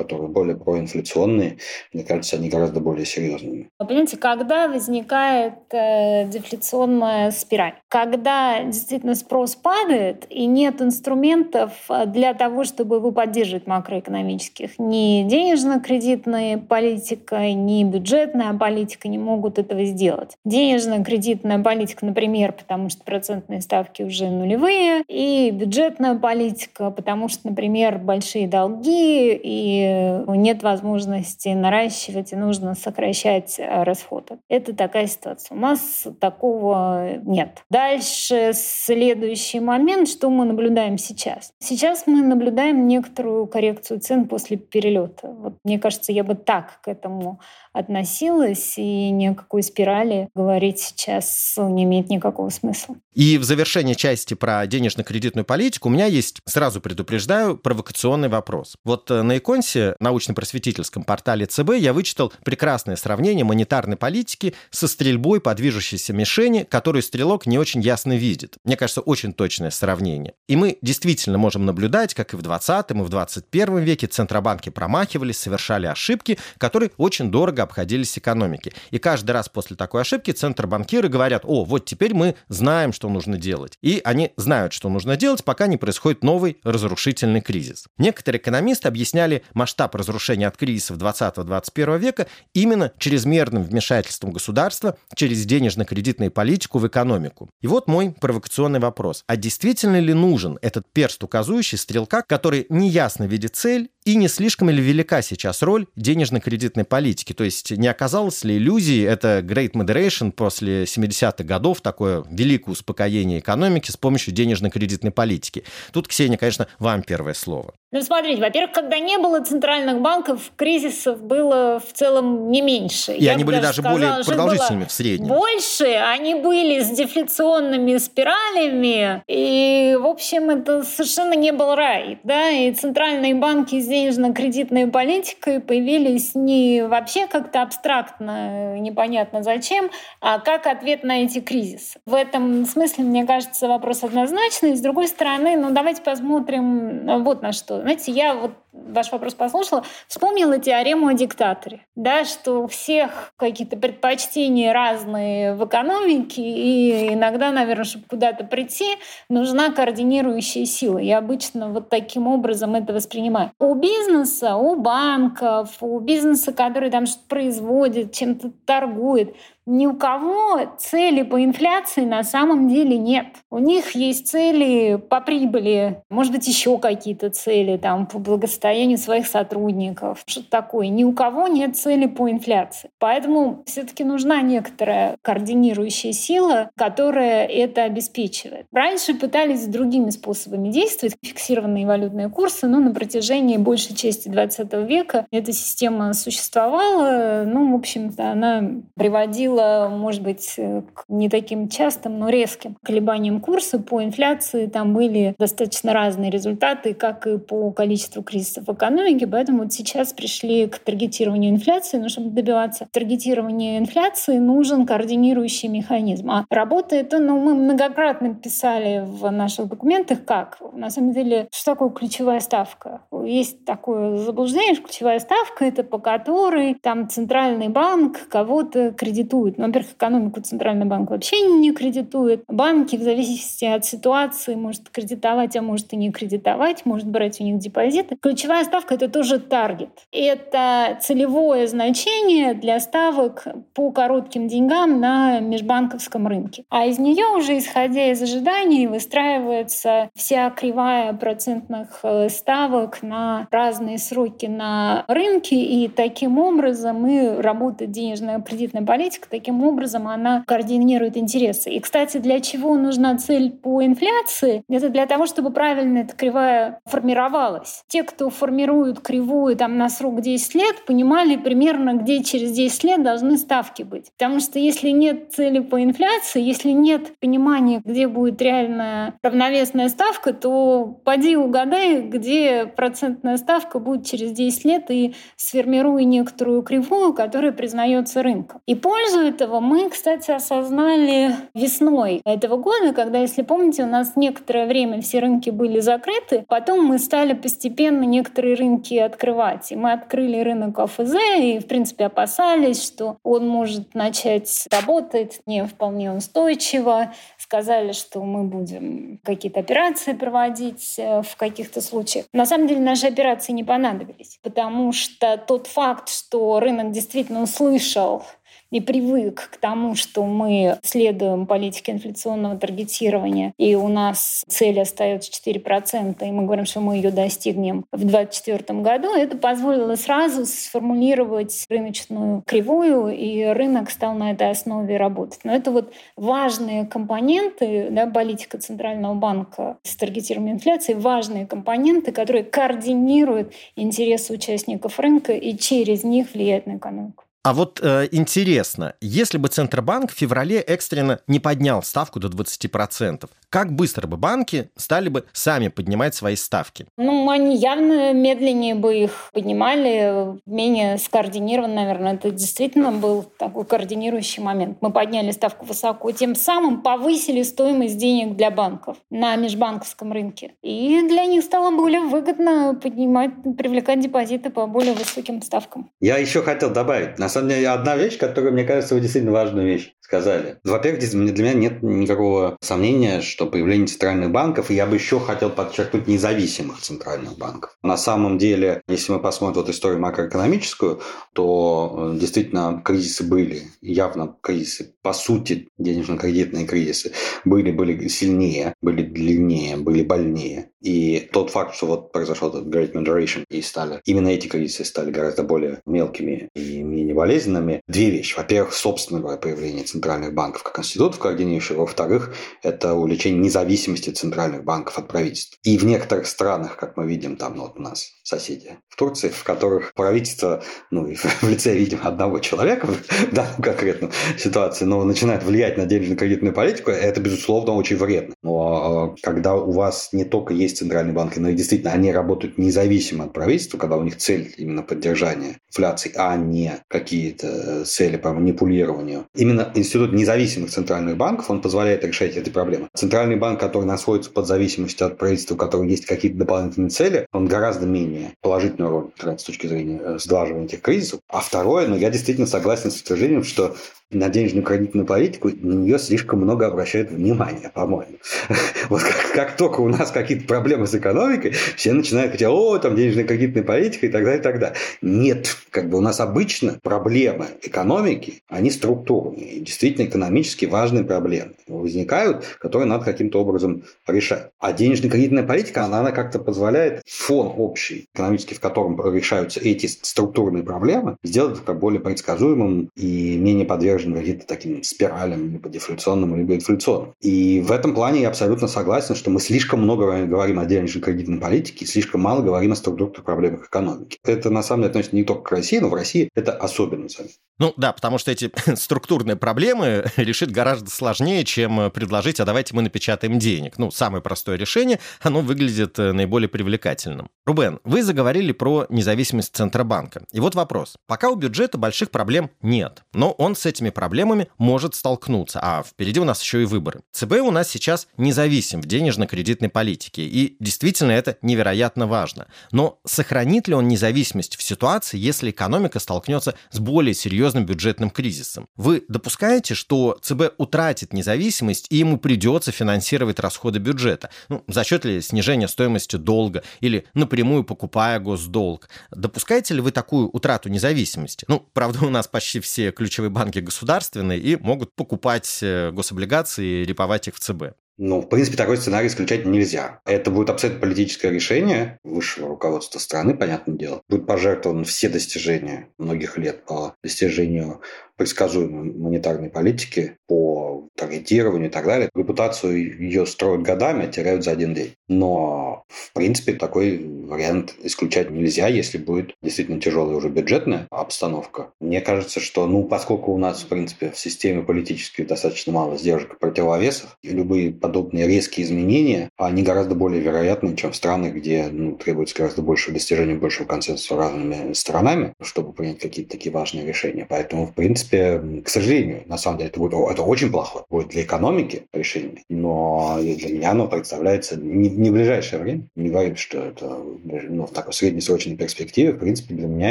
[0.00, 1.58] которые более проинфляционные,
[1.92, 3.68] мне кажется, они гораздо более серьезными.
[3.78, 7.74] Вы понимаете, когда возникает э, дефляционная спираль?
[7.88, 14.78] Когда действительно спрос падает и нет инструментов э, для того, чтобы его поддерживать макроэкономических.
[14.78, 20.36] Ни денежно-кредитная политика, ни бюджетная политика не могут этого сделать.
[20.44, 27.98] Денежно-кредитная политика, например, потому что процентные ставки уже нулевые, и бюджетная политика, потому что, например,
[27.98, 29.89] большие долги и
[30.28, 34.38] нет возможности наращивать и нужно сокращать э, расходы.
[34.48, 35.56] Это такая ситуация.
[35.56, 37.62] У нас такого нет.
[37.70, 41.52] Дальше следующий момент, что мы наблюдаем сейчас.
[41.58, 45.28] Сейчас мы наблюдаем некоторую коррекцию цен после перелета.
[45.28, 47.40] Вот, мне кажется, я бы так к этому
[47.72, 52.96] относилась, и ни о какой спирали говорить сейчас не имеет никакого смысла.
[53.14, 58.76] И в завершение части про денежно-кредитную политику у меня есть, сразу предупреждаю, провокационный вопрос.
[58.84, 64.88] Вот э, на Иконсе сайте, научно-просветительском портале ЦБ, я вычитал прекрасное сравнение монетарной политики со
[64.88, 68.56] стрельбой по движущейся мишени, которую стрелок не очень ясно видит.
[68.64, 70.34] Мне кажется, очень точное сравнение.
[70.48, 75.38] И мы действительно можем наблюдать, как и в 20 и в 21 веке центробанки промахивались,
[75.38, 78.72] совершали ошибки, которые очень дорого обходились экономике.
[78.90, 83.36] И каждый раз после такой ошибки центробанкиры говорят, о, вот теперь мы знаем, что нужно
[83.38, 83.78] делать.
[83.82, 87.86] И они знают, что нужно делать, пока не происходит новый разрушительный кризис.
[87.98, 96.30] Некоторые экономисты объясняли масштаб разрушения от кризисов 20-21 века именно чрезмерным вмешательством государства через денежно-кредитную
[96.30, 97.50] политику в экономику.
[97.60, 99.24] И вот мой провокационный вопрос.
[99.26, 104.70] А действительно ли нужен этот перст указующий стрелка, который неясно видит цель и не слишком
[104.70, 107.32] ли велика сейчас роль денежно-кредитной политики?
[107.32, 113.40] То есть не оказалось ли иллюзией это Great Moderation после 70-х годов, такое великое успокоение
[113.40, 115.64] экономики с помощью денежно-кредитной политики?
[115.92, 117.74] Тут, Ксения, конечно, вам первое слово.
[117.92, 123.12] Ну, смотрите, во-первых, когда не было центральных банков, кризисов было в целом не меньше.
[123.12, 125.26] И Я они были даже сказала, более продолжительными в среднем.
[125.26, 132.20] Больше, они были с дефляционными спиралями, и, в общем, это совершенно не был рай.
[132.22, 132.50] Да?
[132.50, 141.04] И центральные банки денежно-кредитной политикой появились не вообще как-то абстрактно, непонятно зачем, а как ответ
[141.04, 142.00] на эти кризисы.
[142.06, 144.76] В этом смысле, мне кажется, вопрос однозначный.
[144.76, 149.84] С другой стороны, ну давайте посмотрим вот на что знаете, я вот ваш вопрос послушала,
[150.06, 157.50] вспомнила теорему о диктаторе, да, что у всех какие-то предпочтения разные в экономике, и иногда,
[157.50, 158.96] наверное, чтобы куда-то прийти,
[159.28, 160.98] нужна координирующая сила.
[160.98, 163.52] Я обычно вот таким образом это воспринимаю.
[163.58, 169.34] У бизнеса, у банков, у бизнеса, который там что-то производит, чем-то торгует,
[169.66, 173.26] ни у кого цели по инфляции на самом деле нет.
[173.50, 179.26] У них есть цели по прибыли, может быть, еще какие-то цели там, по благосостоянию своих
[179.26, 180.88] сотрудников, что-то такое.
[180.88, 182.90] Ни у кого нет цели по инфляции.
[182.98, 188.66] Поэтому все-таки нужна некоторая координирующая сила, которая это обеспечивает.
[188.72, 195.26] Раньше пытались другими способами действовать, фиксированные валютные курсы, но на протяжении большей части 20 века
[195.30, 197.44] эта система существовала.
[197.46, 198.62] Ну, в общем-то, она
[198.96, 203.78] приводила приводило, может быть, к не таким частым, но резким колебаниям курса.
[203.78, 209.26] По инфляции там были достаточно разные результаты, как и по количеству кризисов в экономике.
[209.26, 211.98] Поэтому вот сейчас пришли к таргетированию инфляции.
[211.98, 216.30] Но чтобы добиваться таргетирования инфляции, нужен координирующий механизм.
[216.30, 220.58] А работает он, ну, мы многократно писали в наших документах, как.
[220.72, 223.02] На самом деле, что такое ключевая ставка?
[223.24, 229.58] Есть такое заблуждение, что ключевая ставка— это по которой там центральный банк кого-то кредитует кредитует.
[229.58, 232.44] Ну, во-первых, экономику Центральный банк вообще не кредитует.
[232.48, 237.44] Банки в зависимости от ситуации может кредитовать, а может и не кредитовать, может брать у
[237.44, 238.16] них депозиты.
[238.20, 239.90] Ключевая ставка— это тоже таргет.
[240.12, 246.64] Это целевое значение для ставок по коротким деньгам на межбанковском рынке.
[246.68, 253.98] А из нее уже, исходя из ожиданий, выстраивается вся кривая процентных э, ставок на разные
[253.98, 261.16] сроки на рынке, и таким образом и работает денежная кредитная политика Таким образом, она координирует
[261.16, 261.70] интересы.
[261.70, 264.64] И, кстати, для чего нужна цель по инфляции?
[264.68, 267.82] Это для того, чтобы правильно эта кривая формировалась.
[267.88, 273.02] Те, кто формируют кривую там, на срок 10 лет, понимали примерно, где через 10 лет
[273.02, 274.10] должны ставки быть.
[274.18, 280.32] Потому что если нет цели по инфляции, если нет понимания, где будет реальная равновесная ставка,
[280.32, 287.52] то поди угадай, где процентная ставка будет через 10 лет и сформируй некоторую кривую, которая
[287.52, 288.60] признается рынком.
[288.66, 288.74] И
[289.20, 295.00] пользу этого мы, кстати, осознали весной этого года, когда, если помните, у нас некоторое время
[295.00, 299.72] все рынки были закрыты, потом мы стали постепенно некоторые рынки открывать.
[299.72, 305.64] И мы открыли рынок ОФЗ и, в принципе, опасались, что он может начать работать не
[305.64, 307.12] вполне устойчиво.
[307.38, 312.26] Сказали, что мы будем какие-то операции проводить э, в каких-то случаях.
[312.32, 318.22] На самом деле наши операции не понадобились, потому что тот факт, что рынок действительно услышал
[318.70, 325.30] и привык к тому, что мы следуем политике инфляционного таргетирования, и у нас цель остается
[325.32, 331.66] 4%, и мы говорим, что мы ее достигнем в 2024 году, это позволило сразу сформулировать
[331.68, 335.40] рыночную кривую, и рынок стал на этой основе работать.
[335.44, 342.44] Но это вот важные компоненты, да, политика Центрального банка с таргетированием инфляции, важные компоненты, которые
[342.44, 347.24] координируют интересы участников рынка и через них влияют на экономику.
[347.42, 353.30] А вот э, интересно, если бы Центробанк в феврале экстренно не поднял ставку до 20%,
[353.48, 356.86] как быстро бы банки стали бы сами поднимать свои ставки?
[356.98, 362.14] Ну, они явно медленнее бы их поднимали, менее скоординирован, наверное.
[362.14, 364.76] Это действительно был такой координирующий момент.
[364.82, 370.52] Мы подняли ставку высоко, тем самым повысили стоимость денег для банков на межбанковском рынке.
[370.62, 375.90] И для них стало более выгодно поднимать, привлекать депозиты по более высоким ставкам.
[376.00, 379.94] Я еще хотел добавить, на самом деле, одна вещь, которая, мне кажется, действительно важную вещь
[380.10, 380.56] сказали.
[380.64, 385.50] Во-первых, для меня нет никакого сомнения, что появление центральных банков, и я бы еще хотел
[385.50, 387.76] подчеркнуть независимых центральных банков.
[387.84, 391.00] На самом деле, если мы посмотрим вот историю макроэкономическую,
[391.32, 397.12] то э, действительно кризисы были, явно кризисы, по сути, денежно-кредитные кризисы
[397.44, 400.70] были, были сильнее, были длиннее, были больнее.
[400.80, 405.10] И тот факт, что вот произошел этот Great Moderation, и стали, именно эти кризисы стали
[405.10, 407.82] гораздо более мелкими и менее болезненными.
[407.86, 408.36] Две вещи.
[408.36, 411.76] Во-первых, собственное появление центральных банков как институтов координирующих.
[411.76, 415.58] Во-вторых, это увеличение независимости центральных банков от правительств.
[415.62, 419.28] И в некоторых странах, как мы видим, там ну, вот у нас соседи в Турции,
[419.28, 425.42] в которых правительство, ну, в лице, видимо, одного человека в данном конкретном ситуации, но начинает
[425.42, 428.34] влиять на денежно-кредитную политику, это, безусловно, очень вредно.
[428.42, 432.58] Но а, когда у вас не только есть центральные банки, но и действительно они работают
[432.58, 438.32] независимо от правительства, когда у них цель именно поддержания инфляции, а не какие-то цели по
[438.32, 439.26] манипулированию.
[439.34, 442.88] Именно институт независимых центральных банков, он позволяет решать эти проблемы.
[442.94, 447.46] Центральный банк, который находится под зависимостью от правительства, у которого есть какие-то дополнительные цели, он
[447.46, 451.20] гораздо менее положительную роль играет с точки зрения э, сглаживания этих кризисов.
[451.28, 453.76] А второе, ну, я действительно согласен с утверждением, что
[454.10, 458.18] на денежную кредитную политику, на нее слишком много обращают внимания, по-моему.
[458.88, 462.96] Вот как, как только у нас какие-то проблемы с экономикой, все начинают говорить, о, там
[462.96, 464.76] денежная кредитная политика и так далее, и так далее.
[465.00, 472.44] Нет, как бы у нас обычно проблемы экономики, они структурные, действительно экономически важные проблемы возникают,
[472.58, 474.50] которые надо каким-то образом решать.
[474.58, 480.64] А денежно-кредитная политика, она, она как-то позволяет фон общий, экономический, в котором решаются эти структурные
[480.64, 486.54] проблемы, сделать как более предсказуемым и менее подверженным подвержен каким-то таким спиралям, либо дефляционным, либо
[486.54, 487.14] инфляционным.
[487.20, 491.86] И в этом плане я абсолютно согласен, что мы слишком много говорим о денежно-кредитной политике,
[491.86, 494.18] слишком мало говорим о структурных проблемах экономики.
[494.24, 497.36] Это на самом деле относится не только к России, но в России это особенно заметно.
[497.58, 502.82] Ну да, потому что эти структурные проблемы решить гораздо сложнее, чем предложить, а давайте мы
[502.82, 503.78] напечатаем денег.
[503.78, 507.28] Ну, самое простое решение, оно выглядит э, наиболее привлекательным.
[507.44, 510.24] Рубен, вы заговорили про независимость Центробанка.
[510.32, 510.96] И вот вопрос.
[511.06, 516.20] Пока у бюджета больших проблем нет, но он с этими проблемами может столкнуться, а впереди
[516.20, 517.02] у нас еще и выборы.
[517.12, 522.46] ЦБ у нас сейчас независим в денежно-кредитной политике, и действительно это невероятно важно.
[522.72, 528.68] Но сохранит ли он независимость в ситуации, если экономика столкнется с более серьезным бюджетным кризисом.
[528.76, 534.30] Вы допускаете, что ЦБ утратит независимость и ему придется финансировать расходы бюджета?
[534.48, 538.88] Ну, за счет ли снижения стоимости долга или напрямую покупая госдолг?
[539.10, 541.44] Допускаете ли вы такую утрату независимости?
[541.48, 546.84] Ну, правда, у нас почти все ключевые банки государственные и могут покупать э, гособлигации и
[546.84, 547.74] реповать их в ЦБ.
[548.02, 550.00] Ну, в принципе, такой сценарий исключать нельзя.
[550.06, 554.00] Это будет абсолютно политическое решение высшего руководства страны, понятное дело.
[554.08, 557.82] Будут пожертвованы все достижения многих лет по достижению
[558.20, 562.10] предсказуемой монетарной политики, по таргетированию и так далее.
[562.14, 564.94] Репутацию ее строят годами, а теряют за один день.
[565.08, 571.72] Но, в принципе, такой вариант исключать нельзя, если будет действительно тяжелая уже бюджетная обстановка.
[571.80, 576.34] Мне кажется, что, ну, поскольку у нас, в принципе, в системе политической достаточно мало сдержек
[576.34, 581.66] и противовесов, и любые подобные резкие изменения, они гораздо более вероятны, чем в странах, где
[581.72, 587.26] ну, требуется гораздо больше достижения большего консенсуса разными сторонами, чтобы принять какие-то такие важные решения.
[587.28, 591.22] Поэтому, в принципе, к сожалению, на самом деле, это, будет, это очень плохо будет для
[591.22, 595.88] экономики решение, но для меня оно представляется не, не в ближайшее время.
[595.96, 599.12] Не говорим, что это ну, в такой среднесрочной перспективе.
[599.12, 599.90] В принципе, для меня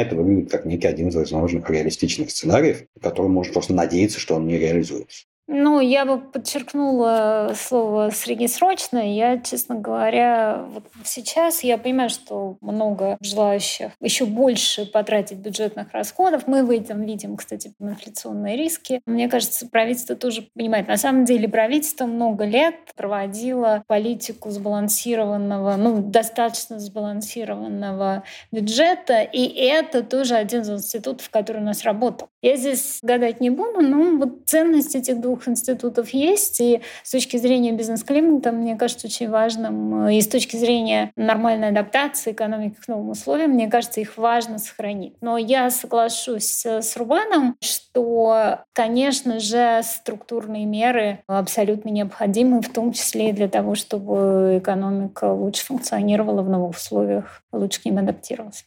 [0.00, 4.46] это выглядит как некий один из возможных реалистичных сценариев, который можно просто надеяться, что он
[4.46, 5.26] не реализуется.
[5.52, 8.98] Ну, я бы подчеркнула слово «среднесрочно».
[8.98, 16.46] Я, честно говоря, вот сейчас я понимаю, что много желающих еще больше потратить бюджетных расходов.
[16.46, 19.00] Мы в этом видим, кстати, инфляционные риски.
[19.06, 20.86] Мне кажется, правительство тоже понимает.
[20.86, 30.04] На самом деле правительство много лет проводило политику сбалансированного, ну, достаточно сбалансированного бюджета, и это
[30.04, 32.28] тоже один из институтов, который у нас работал.
[32.42, 36.60] Я здесь гадать не буду, но вот ценность этих двух институтов есть.
[36.60, 42.32] И с точки зрения бизнес-климата, мне кажется, очень важным, и с точки зрения нормальной адаптации
[42.32, 45.14] экономики к новым условиям, мне кажется, их важно сохранить.
[45.20, 53.30] Но я соглашусь с Рубаном, что, конечно же, структурные меры абсолютно необходимы, в том числе
[53.30, 58.64] и для того, чтобы экономика лучше функционировала в новых условиях, лучше к ним адаптировалась.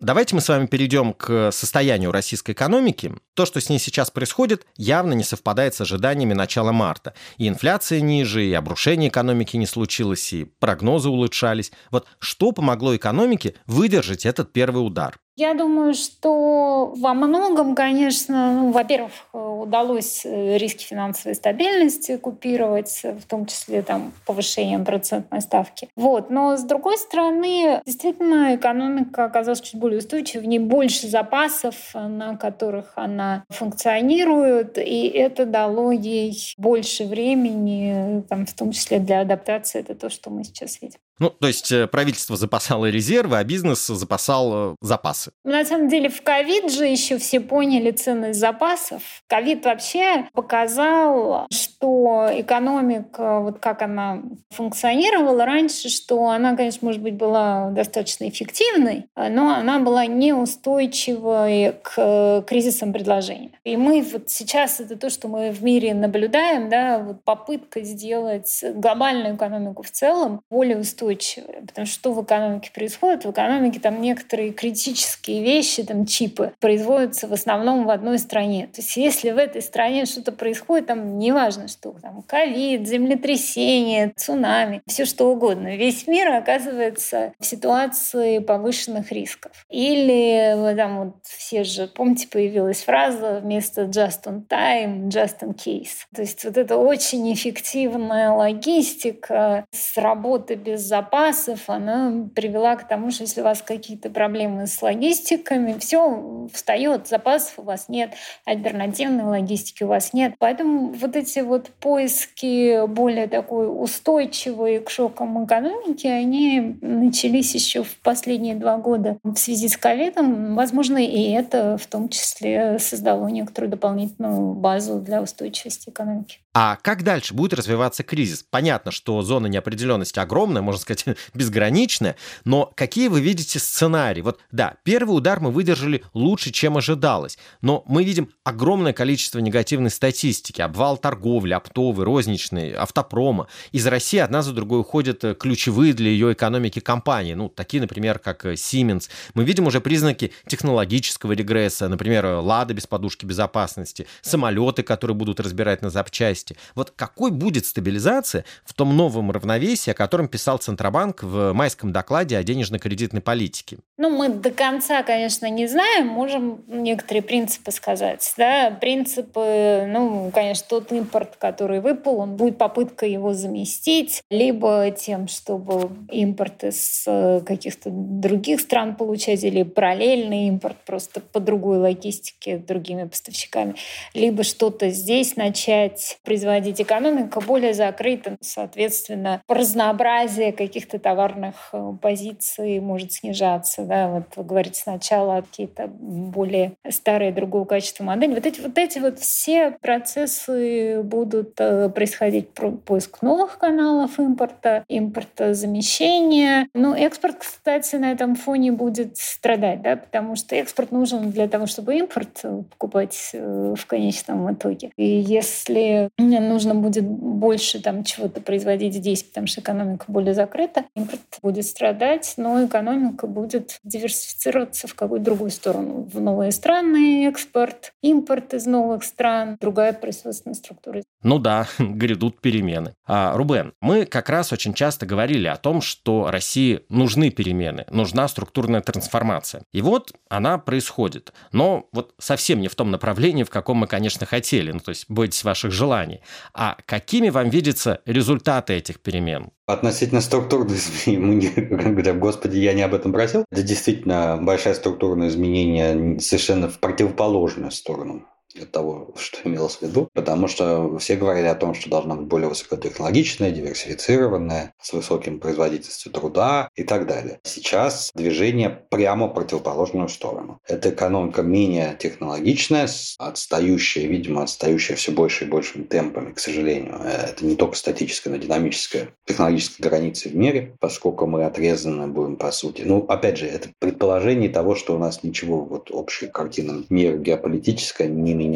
[0.00, 3.12] Давайте мы с вами перейдем к состоянию российской экономики.
[3.34, 7.14] То, что с ней сейчас происходит, явно не совпадает с ожиданиями начала марта.
[7.36, 11.72] И инфляция ниже, и обрушение экономики не случилось, и прогнозы улучшались.
[11.90, 15.18] Вот что помогло экономике выдержать этот первый удар?
[15.38, 23.24] Я думаю, что во многом, конечно, ну, во-первых, удалось э, риски финансовой стабильности купировать, в
[23.24, 25.90] том числе там, повышением процентной ставки.
[25.94, 26.30] Вот.
[26.30, 32.36] Но с другой стороны, действительно, экономика оказалась чуть более устойчивой, в ней больше запасов, на
[32.36, 39.78] которых она функционирует, и это дало ей больше времени, там, в том числе для адаптации.
[39.78, 40.98] Это то, что мы сейчас видим.
[41.18, 45.32] Ну, то есть э, правительство запасало резервы, а бизнес запасал э, запасы.
[45.44, 49.02] На самом деле в ковид же еще все поняли ценность запасов.
[49.26, 57.14] Ковид вообще показал, что экономика, вот как она функционировала раньше, что она, конечно, может быть,
[57.14, 63.50] была достаточно эффективной, но она была неустойчивой к э, кризисам предложения.
[63.64, 68.64] И мы вот сейчас это то, что мы в мире наблюдаем, да, вот попытка сделать
[68.74, 71.62] глобальную экономику в целом более устойчивой устойчивые.
[71.66, 73.24] Потому что что в экономике происходит?
[73.24, 78.68] В экономике там некоторые критические вещи, там чипы, производятся в основном в одной стране.
[78.72, 84.80] То есть если в этой стране что-то происходит, там неважно что, там ковид, землетрясение, цунами,
[84.86, 85.76] все что угодно.
[85.76, 89.52] Весь мир оказывается в ситуации повышенных рисков.
[89.68, 96.06] Или там вот все же, помните, появилась фраза вместо just on time, just in case.
[96.14, 103.10] То есть вот это очень эффективная логистика с работы без запасов, она привела к тому,
[103.10, 109.24] что если у вас какие-то проблемы с логистиками, все встает, запасов у вас нет, альтернативной
[109.24, 110.34] логистики у вас нет.
[110.38, 117.96] Поэтому вот эти вот поиски более такой устойчивой к шокам экономики, они начались еще в
[118.00, 120.56] последние два года в связи с ковидом.
[120.56, 126.38] Возможно, и это в том числе создало некоторую дополнительную базу для устойчивости экономики.
[126.60, 128.42] А как дальше будет развиваться кризис?
[128.42, 130.87] Понятно, что зона неопределенности огромная, можно сказать,
[131.34, 134.22] безграничная, но какие вы видите сценарии?
[134.22, 139.90] Вот да, первый удар мы выдержали лучше, чем ожидалось, но мы видим огромное количество негативной
[139.90, 143.48] статистики, обвал торговли, оптовый, розничный, автопрома.
[143.72, 148.18] Из России одна за другой уходят э, ключевые для ее экономики компании, ну, такие, например,
[148.18, 149.08] как э, Siemens.
[149.34, 155.82] Мы видим уже признаки технологического регресса, например, Лада без подушки безопасности, самолеты, которые будут разбирать
[155.82, 156.56] на запчасти.
[156.74, 162.38] Вот какой будет стабилизация в том новом равновесии, о котором писал Центробанк в майском докладе
[162.38, 163.78] о денежно-кредитной политике?
[163.96, 168.32] Ну, мы до конца, конечно, не знаем, можем некоторые принципы сказать.
[168.38, 168.70] Да?
[168.80, 175.90] Принципы, ну, конечно, тот импорт, который выпал, он будет попытка его заместить, либо тем, чтобы
[176.12, 183.02] импорт из э, каких-то других стран получать, или параллельный импорт просто по другой логистике другими
[183.02, 183.74] поставщиками,
[184.14, 186.80] либо что-то здесь начать производить.
[186.80, 194.80] Экономика более закрыта, соответственно, разнообразие каких-то товарных э, позиций может снижаться да, вот вы говорите
[194.80, 198.34] сначала какие-то более старые другого качества модели.
[198.34, 206.68] Вот эти вот, эти вот все процессы будут э, происходить поиск новых каналов импорта, импортозамещения.
[206.74, 211.66] Ну, экспорт, кстати, на этом фоне будет страдать, да, потому что экспорт нужен для того,
[211.66, 214.90] чтобы импорт покупать э, в конечном итоге.
[214.96, 221.20] И если нужно будет больше там чего-то производить здесь, потому что экономика более закрыта, импорт
[221.42, 226.08] будет страдать, но экономика будет диверсифицироваться в какую-то другую сторону.
[226.12, 231.02] В новые страны экспорт, импорт из новых стран, другая производственная структура.
[231.22, 232.94] Ну да, грядут перемены.
[233.06, 238.26] А, Рубен, мы как раз очень часто говорили о том, что России нужны перемены, нужна
[238.28, 239.62] структурная трансформация.
[239.72, 241.32] И вот она происходит.
[241.52, 244.72] Но вот совсем не в том направлении, в каком мы, конечно, хотели.
[244.72, 246.20] Ну, то есть бойтесь ваших желаний.
[246.54, 249.50] А какими вам видятся результаты этих перемен?
[249.68, 253.44] Относительно структурных изменений, мы господи, я не об этом просил.
[253.52, 258.24] Это действительно большое структурное изменение совершенно в противоположную сторону
[258.62, 262.26] от того, что имелось в виду, потому что все говорили о том, что должна быть
[262.26, 267.40] более высокотехнологичная, диверсифицированная, с высоким производительностью труда и так далее.
[267.44, 270.60] Сейчас движение прямо в противоположную сторону.
[270.66, 272.88] Это экономика менее технологичная,
[273.18, 277.00] отстающая, видимо, отстающая все больше и большими темпами, к сожалению.
[277.04, 282.36] Это не только статическая, но и динамическая технологическая граница в мире, поскольку мы отрезаны будем,
[282.36, 282.82] по сути.
[282.82, 288.08] Ну, опять же, это предположение того, что у нас ничего, вот общая картина мира геополитическая
[288.08, 288.47] не меняется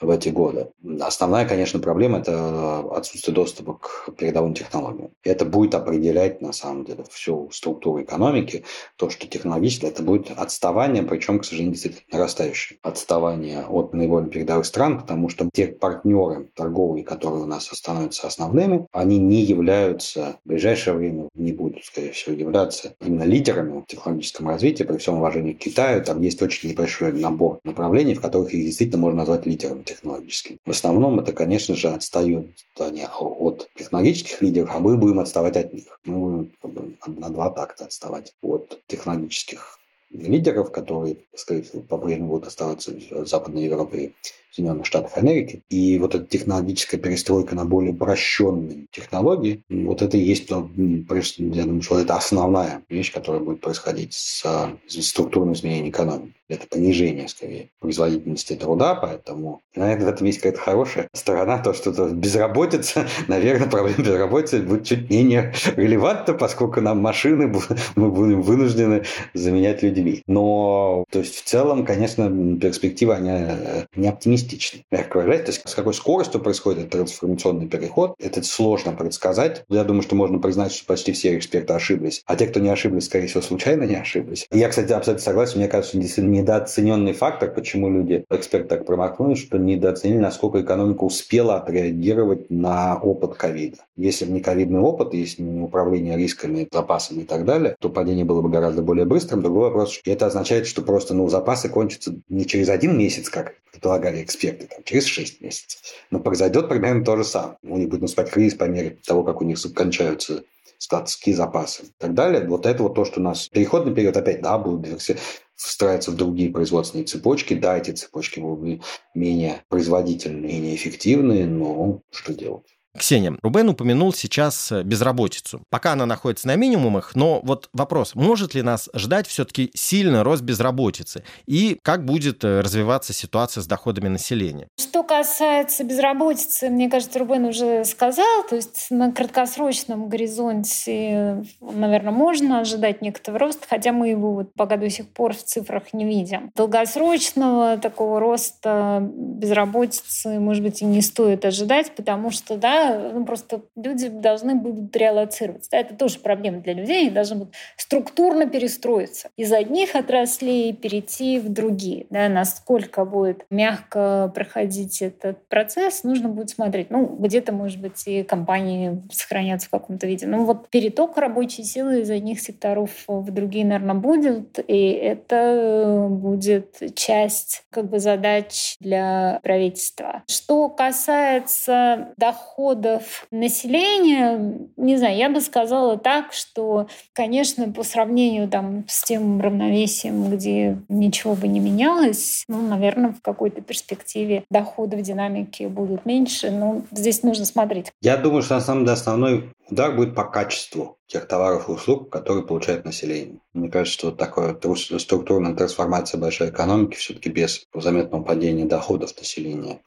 [0.00, 0.68] в эти годы.
[1.00, 5.10] Основная, конечно, проблема– это отсутствие доступа к передовым технологиям.
[5.22, 8.64] Это будет определять, на самом деле, всю структуру экономики.
[8.96, 12.78] То, что технологически это будет отставание, причем, к сожалению, действительно нарастающее.
[12.82, 18.86] Отставание от наиболее передовых стран, потому что те партнеры торговые, которые у нас становятся основными,
[18.92, 24.48] они не являются в ближайшее время, не будут, скорее всего, являться именно лидерами в технологическом
[24.48, 26.02] развитии, при всем уважении к Китаю.
[26.04, 30.58] Там есть очень небольшой набор направлений, в которых их действительно можно назвать лидерами технологическими.
[30.64, 32.46] В основном это, конечно же, отстают
[32.78, 35.98] они от технологических лидеров, а мы будем отставать от них.
[36.04, 39.78] Мы будем как бы, на два такта отставать от технологических
[40.10, 44.12] лидеров, которые, скорее всего, по-прежнему будут оставаться в Западной Европе
[44.56, 45.62] Соединенных Штатах Америки.
[45.68, 51.82] И вот эта технологическая перестройка на более упрощенные технологии, вот это и есть, я думаю,
[51.82, 54.42] что это основная вещь, которая будет происходить с,
[54.88, 56.34] с структурным изменением экономики.
[56.48, 61.90] Это понижение, скорее, производительности труда, поэтому, наверное, в этом есть какая-то хорошая сторона, то, что
[61.90, 67.52] -то безработица, наверное, проблема безработицы будет чуть менее релевантна, поскольку нам машины
[67.96, 69.02] мы будем вынуждены
[69.34, 70.22] заменять людьми.
[70.28, 75.38] Но, то есть, в целом, конечно, перспектива, они э, не оптимистичны оптимистичны, мягко говоря.
[75.38, 79.64] То есть с какой скоростью происходит этот трансформационный переход, это сложно предсказать.
[79.68, 82.22] Я думаю, что можно признать, что почти все эксперты ошиблись.
[82.26, 84.46] А те, кто не ошиблись, скорее всего, случайно не ошиблись.
[84.50, 85.58] Я, кстати, абсолютно согласен.
[85.58, 91.56] Мне кажется, действительно недооцененный фактор, почему люди, эксперты так промахнулись, что недооценили, насколько экономика успела
[91.56, 93.78] отреагировать на опыт ковида.
[93.96, 98.24] Если бы не ковидный опыт, если не управление рисками, запасами и так далее, то падение
[98.24, 99.42] было бы гораздо более быстрым.
[99.42, 103.54] Другой вопрос, и это означает, что просто ну, запасы кончатся не через один месяц, как
[103.76, 105.80] предполагали эксперты, там, через 6 месяцев.
[106.10, 107.56] Но произойдет примерно то же самое.
[107.62, 110.44] У них будет наступать кризис по мере того, как у них кончаются
[110.78, 112.46] складские запасы и так далее.
[112.46, 115.16] Вот это вот то, что у нас переходный период опять, да, будут диверси...
[115.54, 117.54] встраиваться в другие производственные цепочки.
[117.54, 118.82] Да, эти цепочки будут
[119.14, 122.75] менее производительные, менее эффективные, но что делать?
[122.96, 125.62] Ксения, Рубен упомянул сейчас э, безработицу.
[125.70, 130.42] Пока она находится на минимумах, но вот вопрос, может ли нас ждать все-таки сильный рост
[130.42, 131.22] безработицы?
[131.46, 134.68] И как будет э, развиваться ситуация с доходами населения?
[134.78, 142.60] Что касается безработицы, мне кажется, Рубен уже сказал, то есть на краткосрочном горизонте, наверное, можно
[142.60, 146.50] ожидать некоторого роста, хотя мы его вот пока до сих пор в цифрах не видим.
[146.54, 153.62] Долгосрочного такого роста безработицы, может быть, и не стоит ожидать, потому что, да, ну, просто
[153.76, 155.70] люди должны будут реалоцироваться.
[155.70, 159.28] Да, это тоже проблема для людей, они должны будут структурно перестроиться.
[159.36, 162.06] Из одних отраслей перейти в другие.
[162.10, 166.90] Да, насколько будет мягко проходить этот процесс, нужно будет смотреть.
[166.90, 170.26] Ну, где-то, может быть, и компании сохранятся в каком-то виде.
[170.26, 176.94] Ну, вот переток рабочей силы из одних секторов в другие, наверное, будет, и это будет
[176.94, 180.22] часть как бы задач для правительства.
[180.28, 188.48] Что касается дохода доходов населения, не знаю, я бы сказала так, что, конечно, по сравнению
[188.48, 194.96] там, с тем равновесием, где ничего бы не менялось, ну, наверное, в какой-то перспективе доходы
[194.96, 197.92] в динамике будут меньше, но здесь нужно смотреть.
[198.02, 202.10] Я думаю, что на самом деле основной удар будет по качеству тех товаров и услуг,
[202.10, 203.38] которые получает население.
[203.52, 204.56] Мне кажется, что вот такая
[204.98, 209.80] структурная трансформация большой экономики все-таки без заметного падения доходов населения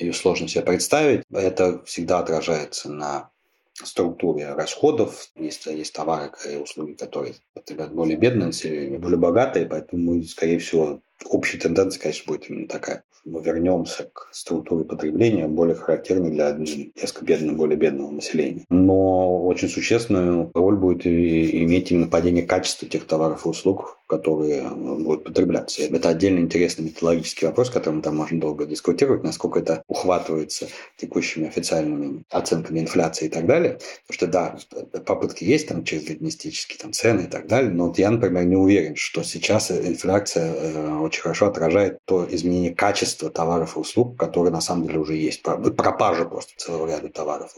[0.00, 1.22] ее сложно себе представить.
[1.32, 3.30] Это всегда отражается на
[3.74, 5.28] структуре расходов.
[5.36, 11.58] Есть, есть товары и услуги, которые потребляют более население, более богатые, поэтому, скорее всего, общая
[11.58, 13.04] тенденция, конечно, будет именно такая.
[13.24, 18.64] Мы вернемся к структуре потребления, более характерной для несколько бедного, более бедного населения.
[18.70, 24.70] Но очень существенную роль будет иметь именно падение качества тех товаров и услуг, которые э,
[24.70, 25.82] будут потребляться.
[25.82, 30.66] Это отдельно интересный методологический вопрос, которым там можно долго дискутировать, насколько это ухватывается
[30.96, 33.78] текущими официальными оценками инфляции и так далее.
[34.06, 37.98] Потому что, да, попытки есть там через логистические там, цены и так далее, но вот
[37.98, 43.76] я, например, не уверен, что сейчас инфляция э, очень хорошо отражает то изменение качества товаров
[43.76, 45.42] и услуг, которые на самом деле уже есть.
[45.42, 47.54] Пропажа просто целого ряда товаров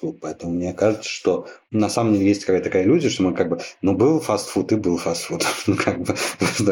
[0.00, 0.20] фастфуд.
[0.20, 3.60] Поэтому мне кажется, что на самом деле есть какая-то такая иллюзия, что мы как бы,
[3.82, 5.44] ну, был фастфуд и был фастфуд.
[5.66, 6.14] Ну, как бы,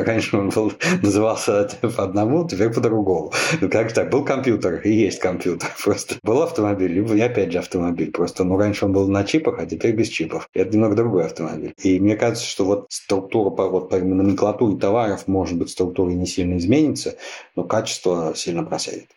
[0.02, 0.72] раньше он был,
[1.02, 3.32] назывался по одному, теперь по-другому.
[3.60, 5.68] Ну, как так, был компьютер и есть компьютер.
[5.84, 8.10] Просто был автомобиль, и опять же автомобиль.
[8.10, 10.48] Просто, ну, раньше он был на чипах, а теперь без чипов.
[10.54, 11.74] Это немного другой автомобиль.
[11.82, 16.26] И мне кажется, что вот структура по, вот, по номенклатуре товаров, может быть, структура не
[16.26, 17.16] сильно изменится,
[17.54, 19.08] но качество сильно просядет.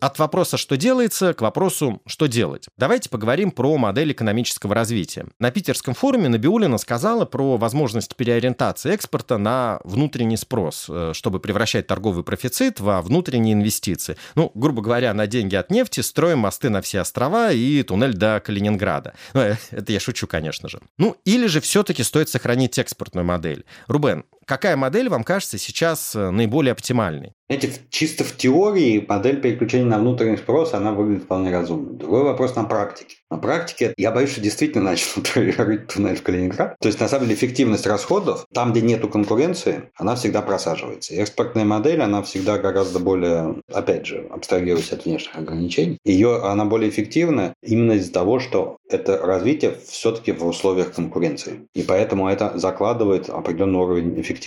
[0.00, 2.68] От вопроса «что делается» к вопросу «что делать?».
[2.78, 5.26] Давайте поговорим про модель экономического развития.
[5.38, 11.86] На питерском форуме Набиулина сказала про возможность переориентации экспорта на внутренний спрос, э, чтобы превращать
[11.86, 14.16] торговый профицит во внутренние инвестиции.
[14.36, 18.40] Ну, грубо говоря, на деньги от нефти строим мосты на все острова и туннель до
[18.40, 19.12] Калининграда.
[19.34, 20.80] Ну, э, это я шучу, конечно же.
[20.96, 23.66] Ну, или же все-таки стоит сохранить экспортную модель.
[23.86, 27.34] Рубен, какая модель вам кажется сейчас э, наиболее оптимальной?
[27.48, 31.92] Знаете, чисто в теории модель переключения на внутренний спрос, она выглядит вполне разумно.
[31.92, 33.16] Другой вопрос на практике.
[33.30, 36.76] На практике я боюсь, что действительно начнут рыть туннель в Калининград.
[36.80, 41.14] То есть, на самом деле, эффективность расходов, там, где нету конкуренции, она всегда просаживается.
[41.14, 46.64] И экспортная модель, она всегда гораздо более, опять же, абстрагируясь от внешних ограничений, ее, она
[46.64, 51.68] более эффективна именно из-за того, что это развитие все-таки в условиях конкуренции.
[51.74, 54.39] И поэтому это закладывает определенный уровень эффективности.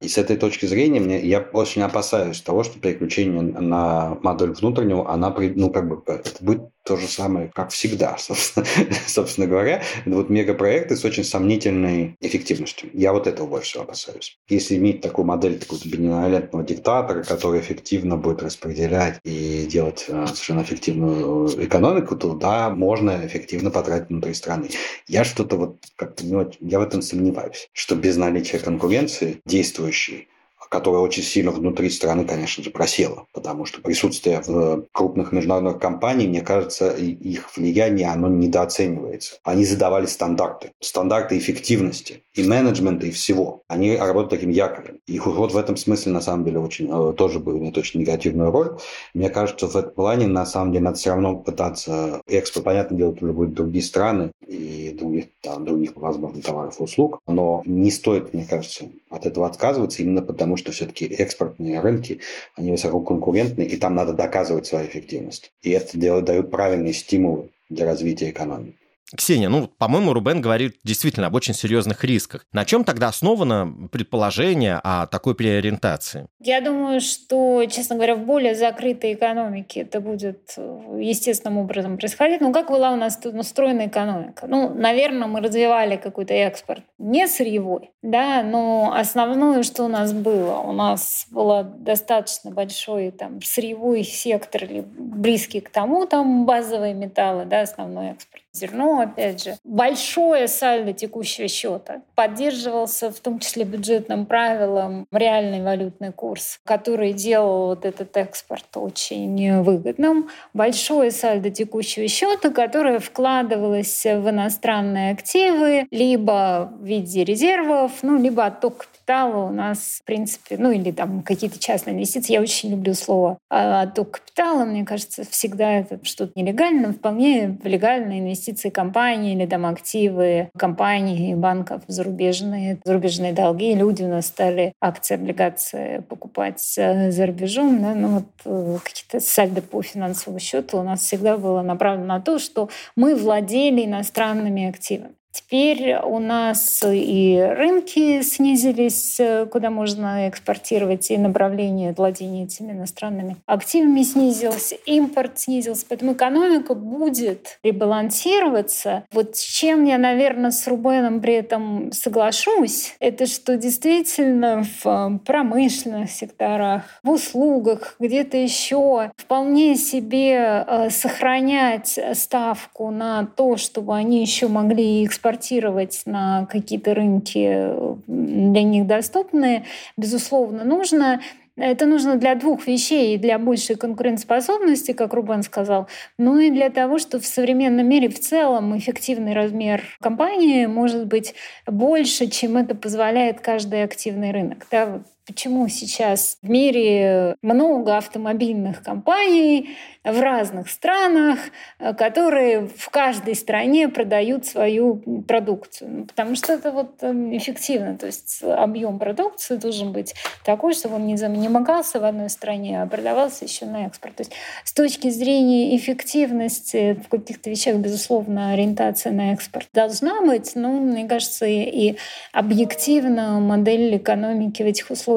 [0.00, 5.10] И с этой точки зрения мне, я очень опасаюсь того, что переключение на модель внутреннего,
[5.10, 8.16] она, ну, как бы, это будет то же самое, как всегда,
[9.06, 9.82] собственно, говоря.
[10.04, 12.88] Это вот мегапроекты с очень сомнительной эффективностью.
[12.92, 14.38] Я вот этого больше всего опасаюсь.
[14.48, 20.62] Если иметь такую модель такого беневолентного диктатора, который эффективно будет распределять и делать э, совершенно
[20.62, 24.68] эффективную экономику, то да, можно эффективно потратить внутри страны.
[25.08, 26.24] Я что-то вот как-то
[26.60, 30.28] я в этом сомневаюсь, что без наличия конкуренции действующей
[30.68, 36.28] которая очень сильно внутри страны, конечно же, просела, потому что присутствие в крупных международных компаниях,
[36.28, 39.36] мне кажется, их влияние, оно недооценивается.
[39.44, 43.62] Они задавали стандарты, стандарты эффективности и менеджмента, и всего.
[43.68, 44.98] Они работают таким якорем.
[45.06, 48.50] И вот в этом смысле, на самом деле, очень, э, тоже бы имеет очень негативную
[48.50, 48.76] роль.
[49.14, 53.12] Мне кажется, в этом плане, на самом деле, надо все равно пытаться экспорт, понятное дело,
[53.12, 58.32] это будут другие страны и других, там, других, возможно, товаров и услуг, но не стоит,
[58.34, 58.86] мне кажется,
[59.16, 62.20] от этого отказываться именно потому, что все-таки экспортные рынки,
[62.54, 65.52] они высококонкурентны, и там надо доказывать свою эффективность.
[65.62, 68.76] И это дает правильные стимулы для развития экономики.
[69.14, 72.44] Ксения, ну, по-моему, Рубен говорит действительно об очень серьезных рисках.
[72.52, 76.26] На чем тогда основано предположение о такой переориентации?
[76.40, 80.56] Я думаю, что, честно говоря, в более закрытой экономике это будет
[80.98, 82.40] естественным образом происходить.
[82.40, 84.46] Ну, как была у нас тут устроена экономика?
[84.48, 90.58] Ну, наверное, мы развивали какой-то экспорт не сырьевой, да, но основное, что у нас было,
[90.58, 97.44] у нас был достаточно большой там сырьевой сектор или близкий к тому, там базовые металлы,
[97.44, 99.56] да, основной экспорт зерно, опять же.
[99.64, 107.66] Большое сальдо текущего счета поддерживался в том числе бюджетным правилом реальный валютный курс, который делал
[107.68, 110.30] вот этот экспорт очень выгодным.
[110.54, 118.46] Большое сальдо текущего счета, которое вкладывалось в иностранные активы либо в виде резервов, ну, либо
[118.46, 122.32] отток капитала у нас, в принципе, ну или там какие-то частные инвестиции.
[122.32, 124.64] Я очень люблю слово а, отток капитала.
[124.64, 131.34] Мне кажется, всегда это что-то нелегальное, вполне легальные инвестиции компании или там активы компаний и
[131.34, 133.74] банков зарубежные, зарубежные долги.
[133.74, 137.80] Люди у нас стали акции, облигации покупать за рубежом.
[137.82, 137.94] Да?
[137.94, 142.38] Ну, вот э, какие-то сальдо по финансовому счету у нас всегда было направлено на то,
[142.38, 145.14] что мы владели иностранными активами.
[145.36, 149.20] Теперь у нас и рынки снизились,
[149.52, 155.84] куда можно экспортировать, и направление владения этими иностранными активами снизилось, импорт снизился.
[155.90, 159.04] Поэтому экономика будет ребалансироваться.
[159.12, 166.10] Вот с чем я, наверное, с Рубеном при этом соглашусь, это что действительно в промышленных
[166.10, 174.48] секторах, в услугах, где-то еще вполне себе э, сохранять ставку на то, чтобы они еще
[174.48, 177.68] могли экспортировать экспортировать на какие-то рынки
[178.06, 179.64] для них доступные,
[179.96, 181.20] безусловно, нужно.
[181.58, 183.16] Это нужно для двух вещей.
[183.16, 188.20] Для большей конкурентоспособности, как Рубен сказал, ну и для того, что в современном мире в
[188.20, 191.34] целом эффективный размер компании может быть
[191.66, 194.66] больше, чем это позволяет каждый активный рынок.
[194.70, 195.02] Да?
[195.26, 201.38] Почему сейчас в мире много автомобильных компаний в разных странах,
[201.78, 205.90] э, которые в каждой стране продают свою продукцию.
[205.90, 207.98] Ну, потому что это вот эм, эффективно.
[207.98, 210.14] То есть объем продукции должен быть
[210.44, 214.16] такой, чтобы он не замыкался в одной стране, а продавался еще на экспорт.
[214.16, 214.32] То есть
[214.64, 221.08] с точки зрения эффективности в каких-то вещах, безусловно, ориентация на экспорт должна быть, но, мне
[221.08, 221.96] кажется, и
[222.32, 225.15] объективно модель экономики в этих условиях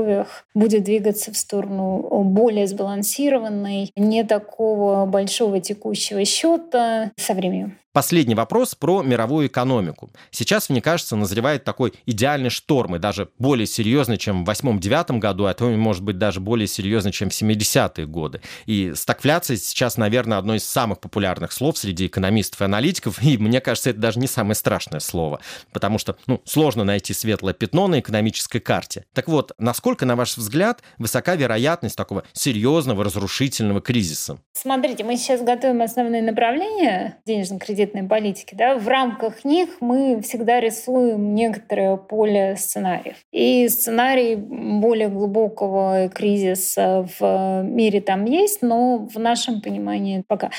[0.53, 7.77] будет двигаться в сторону более сбалансированной, не такого большого текущего счета со временем.
[7.91, 10.11] Последний вопрос про мировую экономику.
[10.29, 15.45] Сейчас, мне кажется, назревает такой идеальный шторм, и даже более серьезный, чем в 8-9 году,
[15.45, 18.41] а то, может быть, даже более серьезный, чем в 70-е годы.
[18.67, 23.59] И стагфляция сейчас, наверное, одно из самых популярных слов среди экономистов и аналитиков, и мне
[23.59, 25.39] кажется, это даже не самое страшное слово,
[25.73, 29.05] потому что ну, сложно найти светлое пятно на экономической карте.
[29.15, 34.37] Так вот, насколько, на ваш взгляд, высока вероятность такого серьезного разрушительного кризиса?
[34.53, 40.59] Смотрите, мы сейчас готовим основные направления денежно-кредитного кредитной политики, да, в рамках них мы всегда
[40.59, 43.15] рисуем некоторое поле сценариев.
[43.31, 50.49] И сценарий более глубокого кризиса в мире там есть, но в нашем понимании пока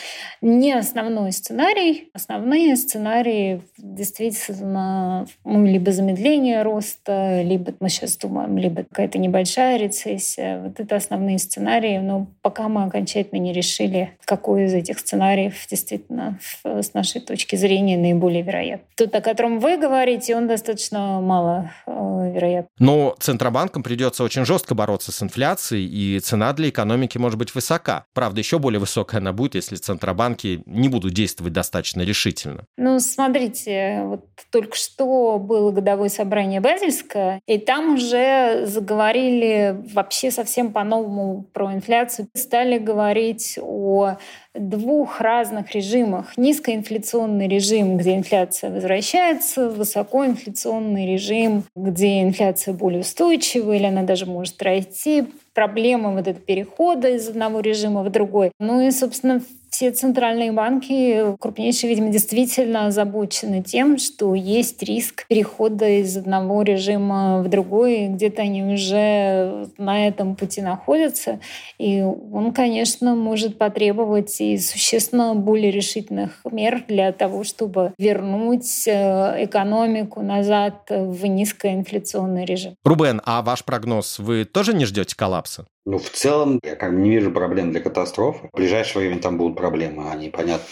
[0.41, 2.09] не основной сценарий.
[2.14, 10.62] Основные сценарии действительно ну, либо замедление роста, либо мы сейчас думаем, либо какая-то небольшая рецессия.
[10.62, 16.39] Вот это основные сценарии, но пока мы окончательно не решили, какой из этих сценариев действительно
[16.64, 18.87] с нашей нашей точки зрения наиболее вероятно.
[18.97, 22.69] Тот, о котором вы говорите, он достаточно мало э, вероятен.
[22.79, 28.05] Но Центробанкам придется очень жестко бороться с инфляцией, и цена для экономики может быть высока.
[28.15, 32.65] Правда, еще более высокая она будет, если Центробанки не будут действовать достаточно решительно.
[32.77, 40.73] Ну, смотрите, вот только что было годовое собрание Базельское, и там уже заговорили вообще совсем
[40.73, 42.29] по-новому про инфляцию.
[42.35, 44.17] Стали говорить о
[44.55, 46.37] двух разных режимах.
[46.37, 54.63] Низкоинфляционный режим, где инфляция возвращается, высокоинфляционный режим, где инфляция более устойчивая или она даже может
[54.63, 55.25] расти.
[55.55, 58.53] Проблема вот этого перехода из одного режима в другой.
[58.59, 59.41] Ну и, собственно,
[59.71, 67.43] все центральные банки, крупнейшие, видимо, действительно озабочены тем, что есть риск перехода из одного режима
[67.43, 71.41] в другой, где-то они уже на этом пути находятся.
[71.79, 79.45] И он, конечно, может потребовать и существенно более решительных мер для того, чтобы вернуть э,
[79.45, 82.75] экономику назад в низкоинфляционный режим.
[82.85, 85.66] Рубен, а ваш прогноз, вы тоже не ждете коллапса?
[85.91, 88.49] Ну, в целом, я как бы не вижу проблем для катастрофы.
[88.53, 90.64] В ближайшее время там будут проблемы, они, понятно,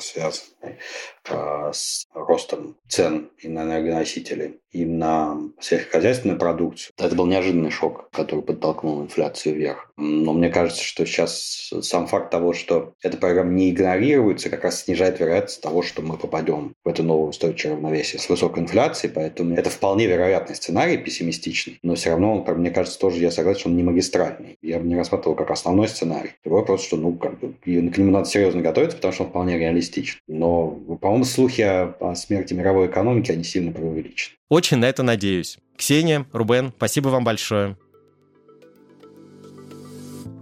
[0.00, 0.78] связаны
[1.28, 6.94] э, с ростом цен и на энергоносители, и на сельскохозяйственную продукцию.
[6.98, 9.92] Это был неожиданный шок, который подтолкнул инфляцию вверх.
[9.98, 14.82] Но мне кажется, что сейчас сам факт того, что эта программа не игнорируется, как раз
[14.82, 19.54] снижает вероятность того, что мы попадем в это новое устойчивое равновесие с высокой инфляцией, поэтому
[19.56, 23.68] это вполне вероятный сценарий, пессимистичный, но все равно он, мне кажется, тоже, я согласен, что
[23.68, 24.21] он не магистральный.
[24.62, 26.30] Я бы не рассматривал как основной сценарий.
[26.44, 29.58] Другой вопрос, что, ну, как бы, к нему надо серьезно готовиться, потому что он вполне
[29.58, 30.18] реалистичен.
[30.28, 30.68] Но,
[31.00, 34.36] по-моему, слухи о, о смерти мировой экономики, они сильно преувеличены.
[34.48, 35.58] Очень на это надеюсь.
[35.76, 37.76] Ксения, Рубен, спасибо вам большое.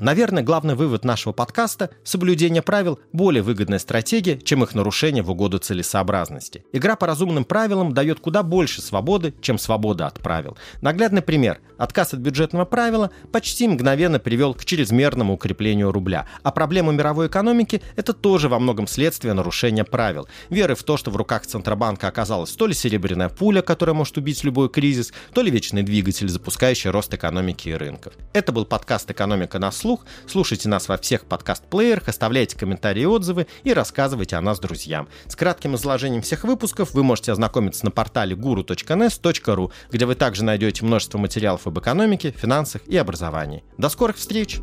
[0.01, 5.59] Наверное, главный вывод нашего подкаста– соблюдение правил– более выгодная стратегия, чем их нарушение в угоду
[5.59, 6.65] целесообразности.
[6.73, 10.57] Игра по разумным правилам дает куда больше свободы, чем свобода от правил.
[10.81, 16.27] Наглядный пример– отказ от бюджетного правила почти мгновенно привел к чрезмерному укреплению рубля.
[16.43, 20.27] А проблема мировой экономики– это тоже во многом следствие нарушения правил.
[20.49, 24.45] Веры в то, что в руках Центробанка оказалась то ли серебряная пуля, которая может убить
[24.45, 28.15] любой кризис, то ли вечный двигатель, запускающий рост экономики и рынков.
[28.33, 33.07] Это был подкаст «Экономика на слух» вслух, слушайте нас во всех подкаст-плеерах, оставляйте комментарии и
[33.07, 35.09] отзывы и рассказывайте о нас друзьям.
[35.27, 40.85] С кратким изложением всех выпусков вы можете ознакомиться на портале guru.nes.ru, где вы также найдете
[40.85, 43.65] множество материалов об экономике, финансах и образовании.
[43.79, 44.61] До скорых встреч!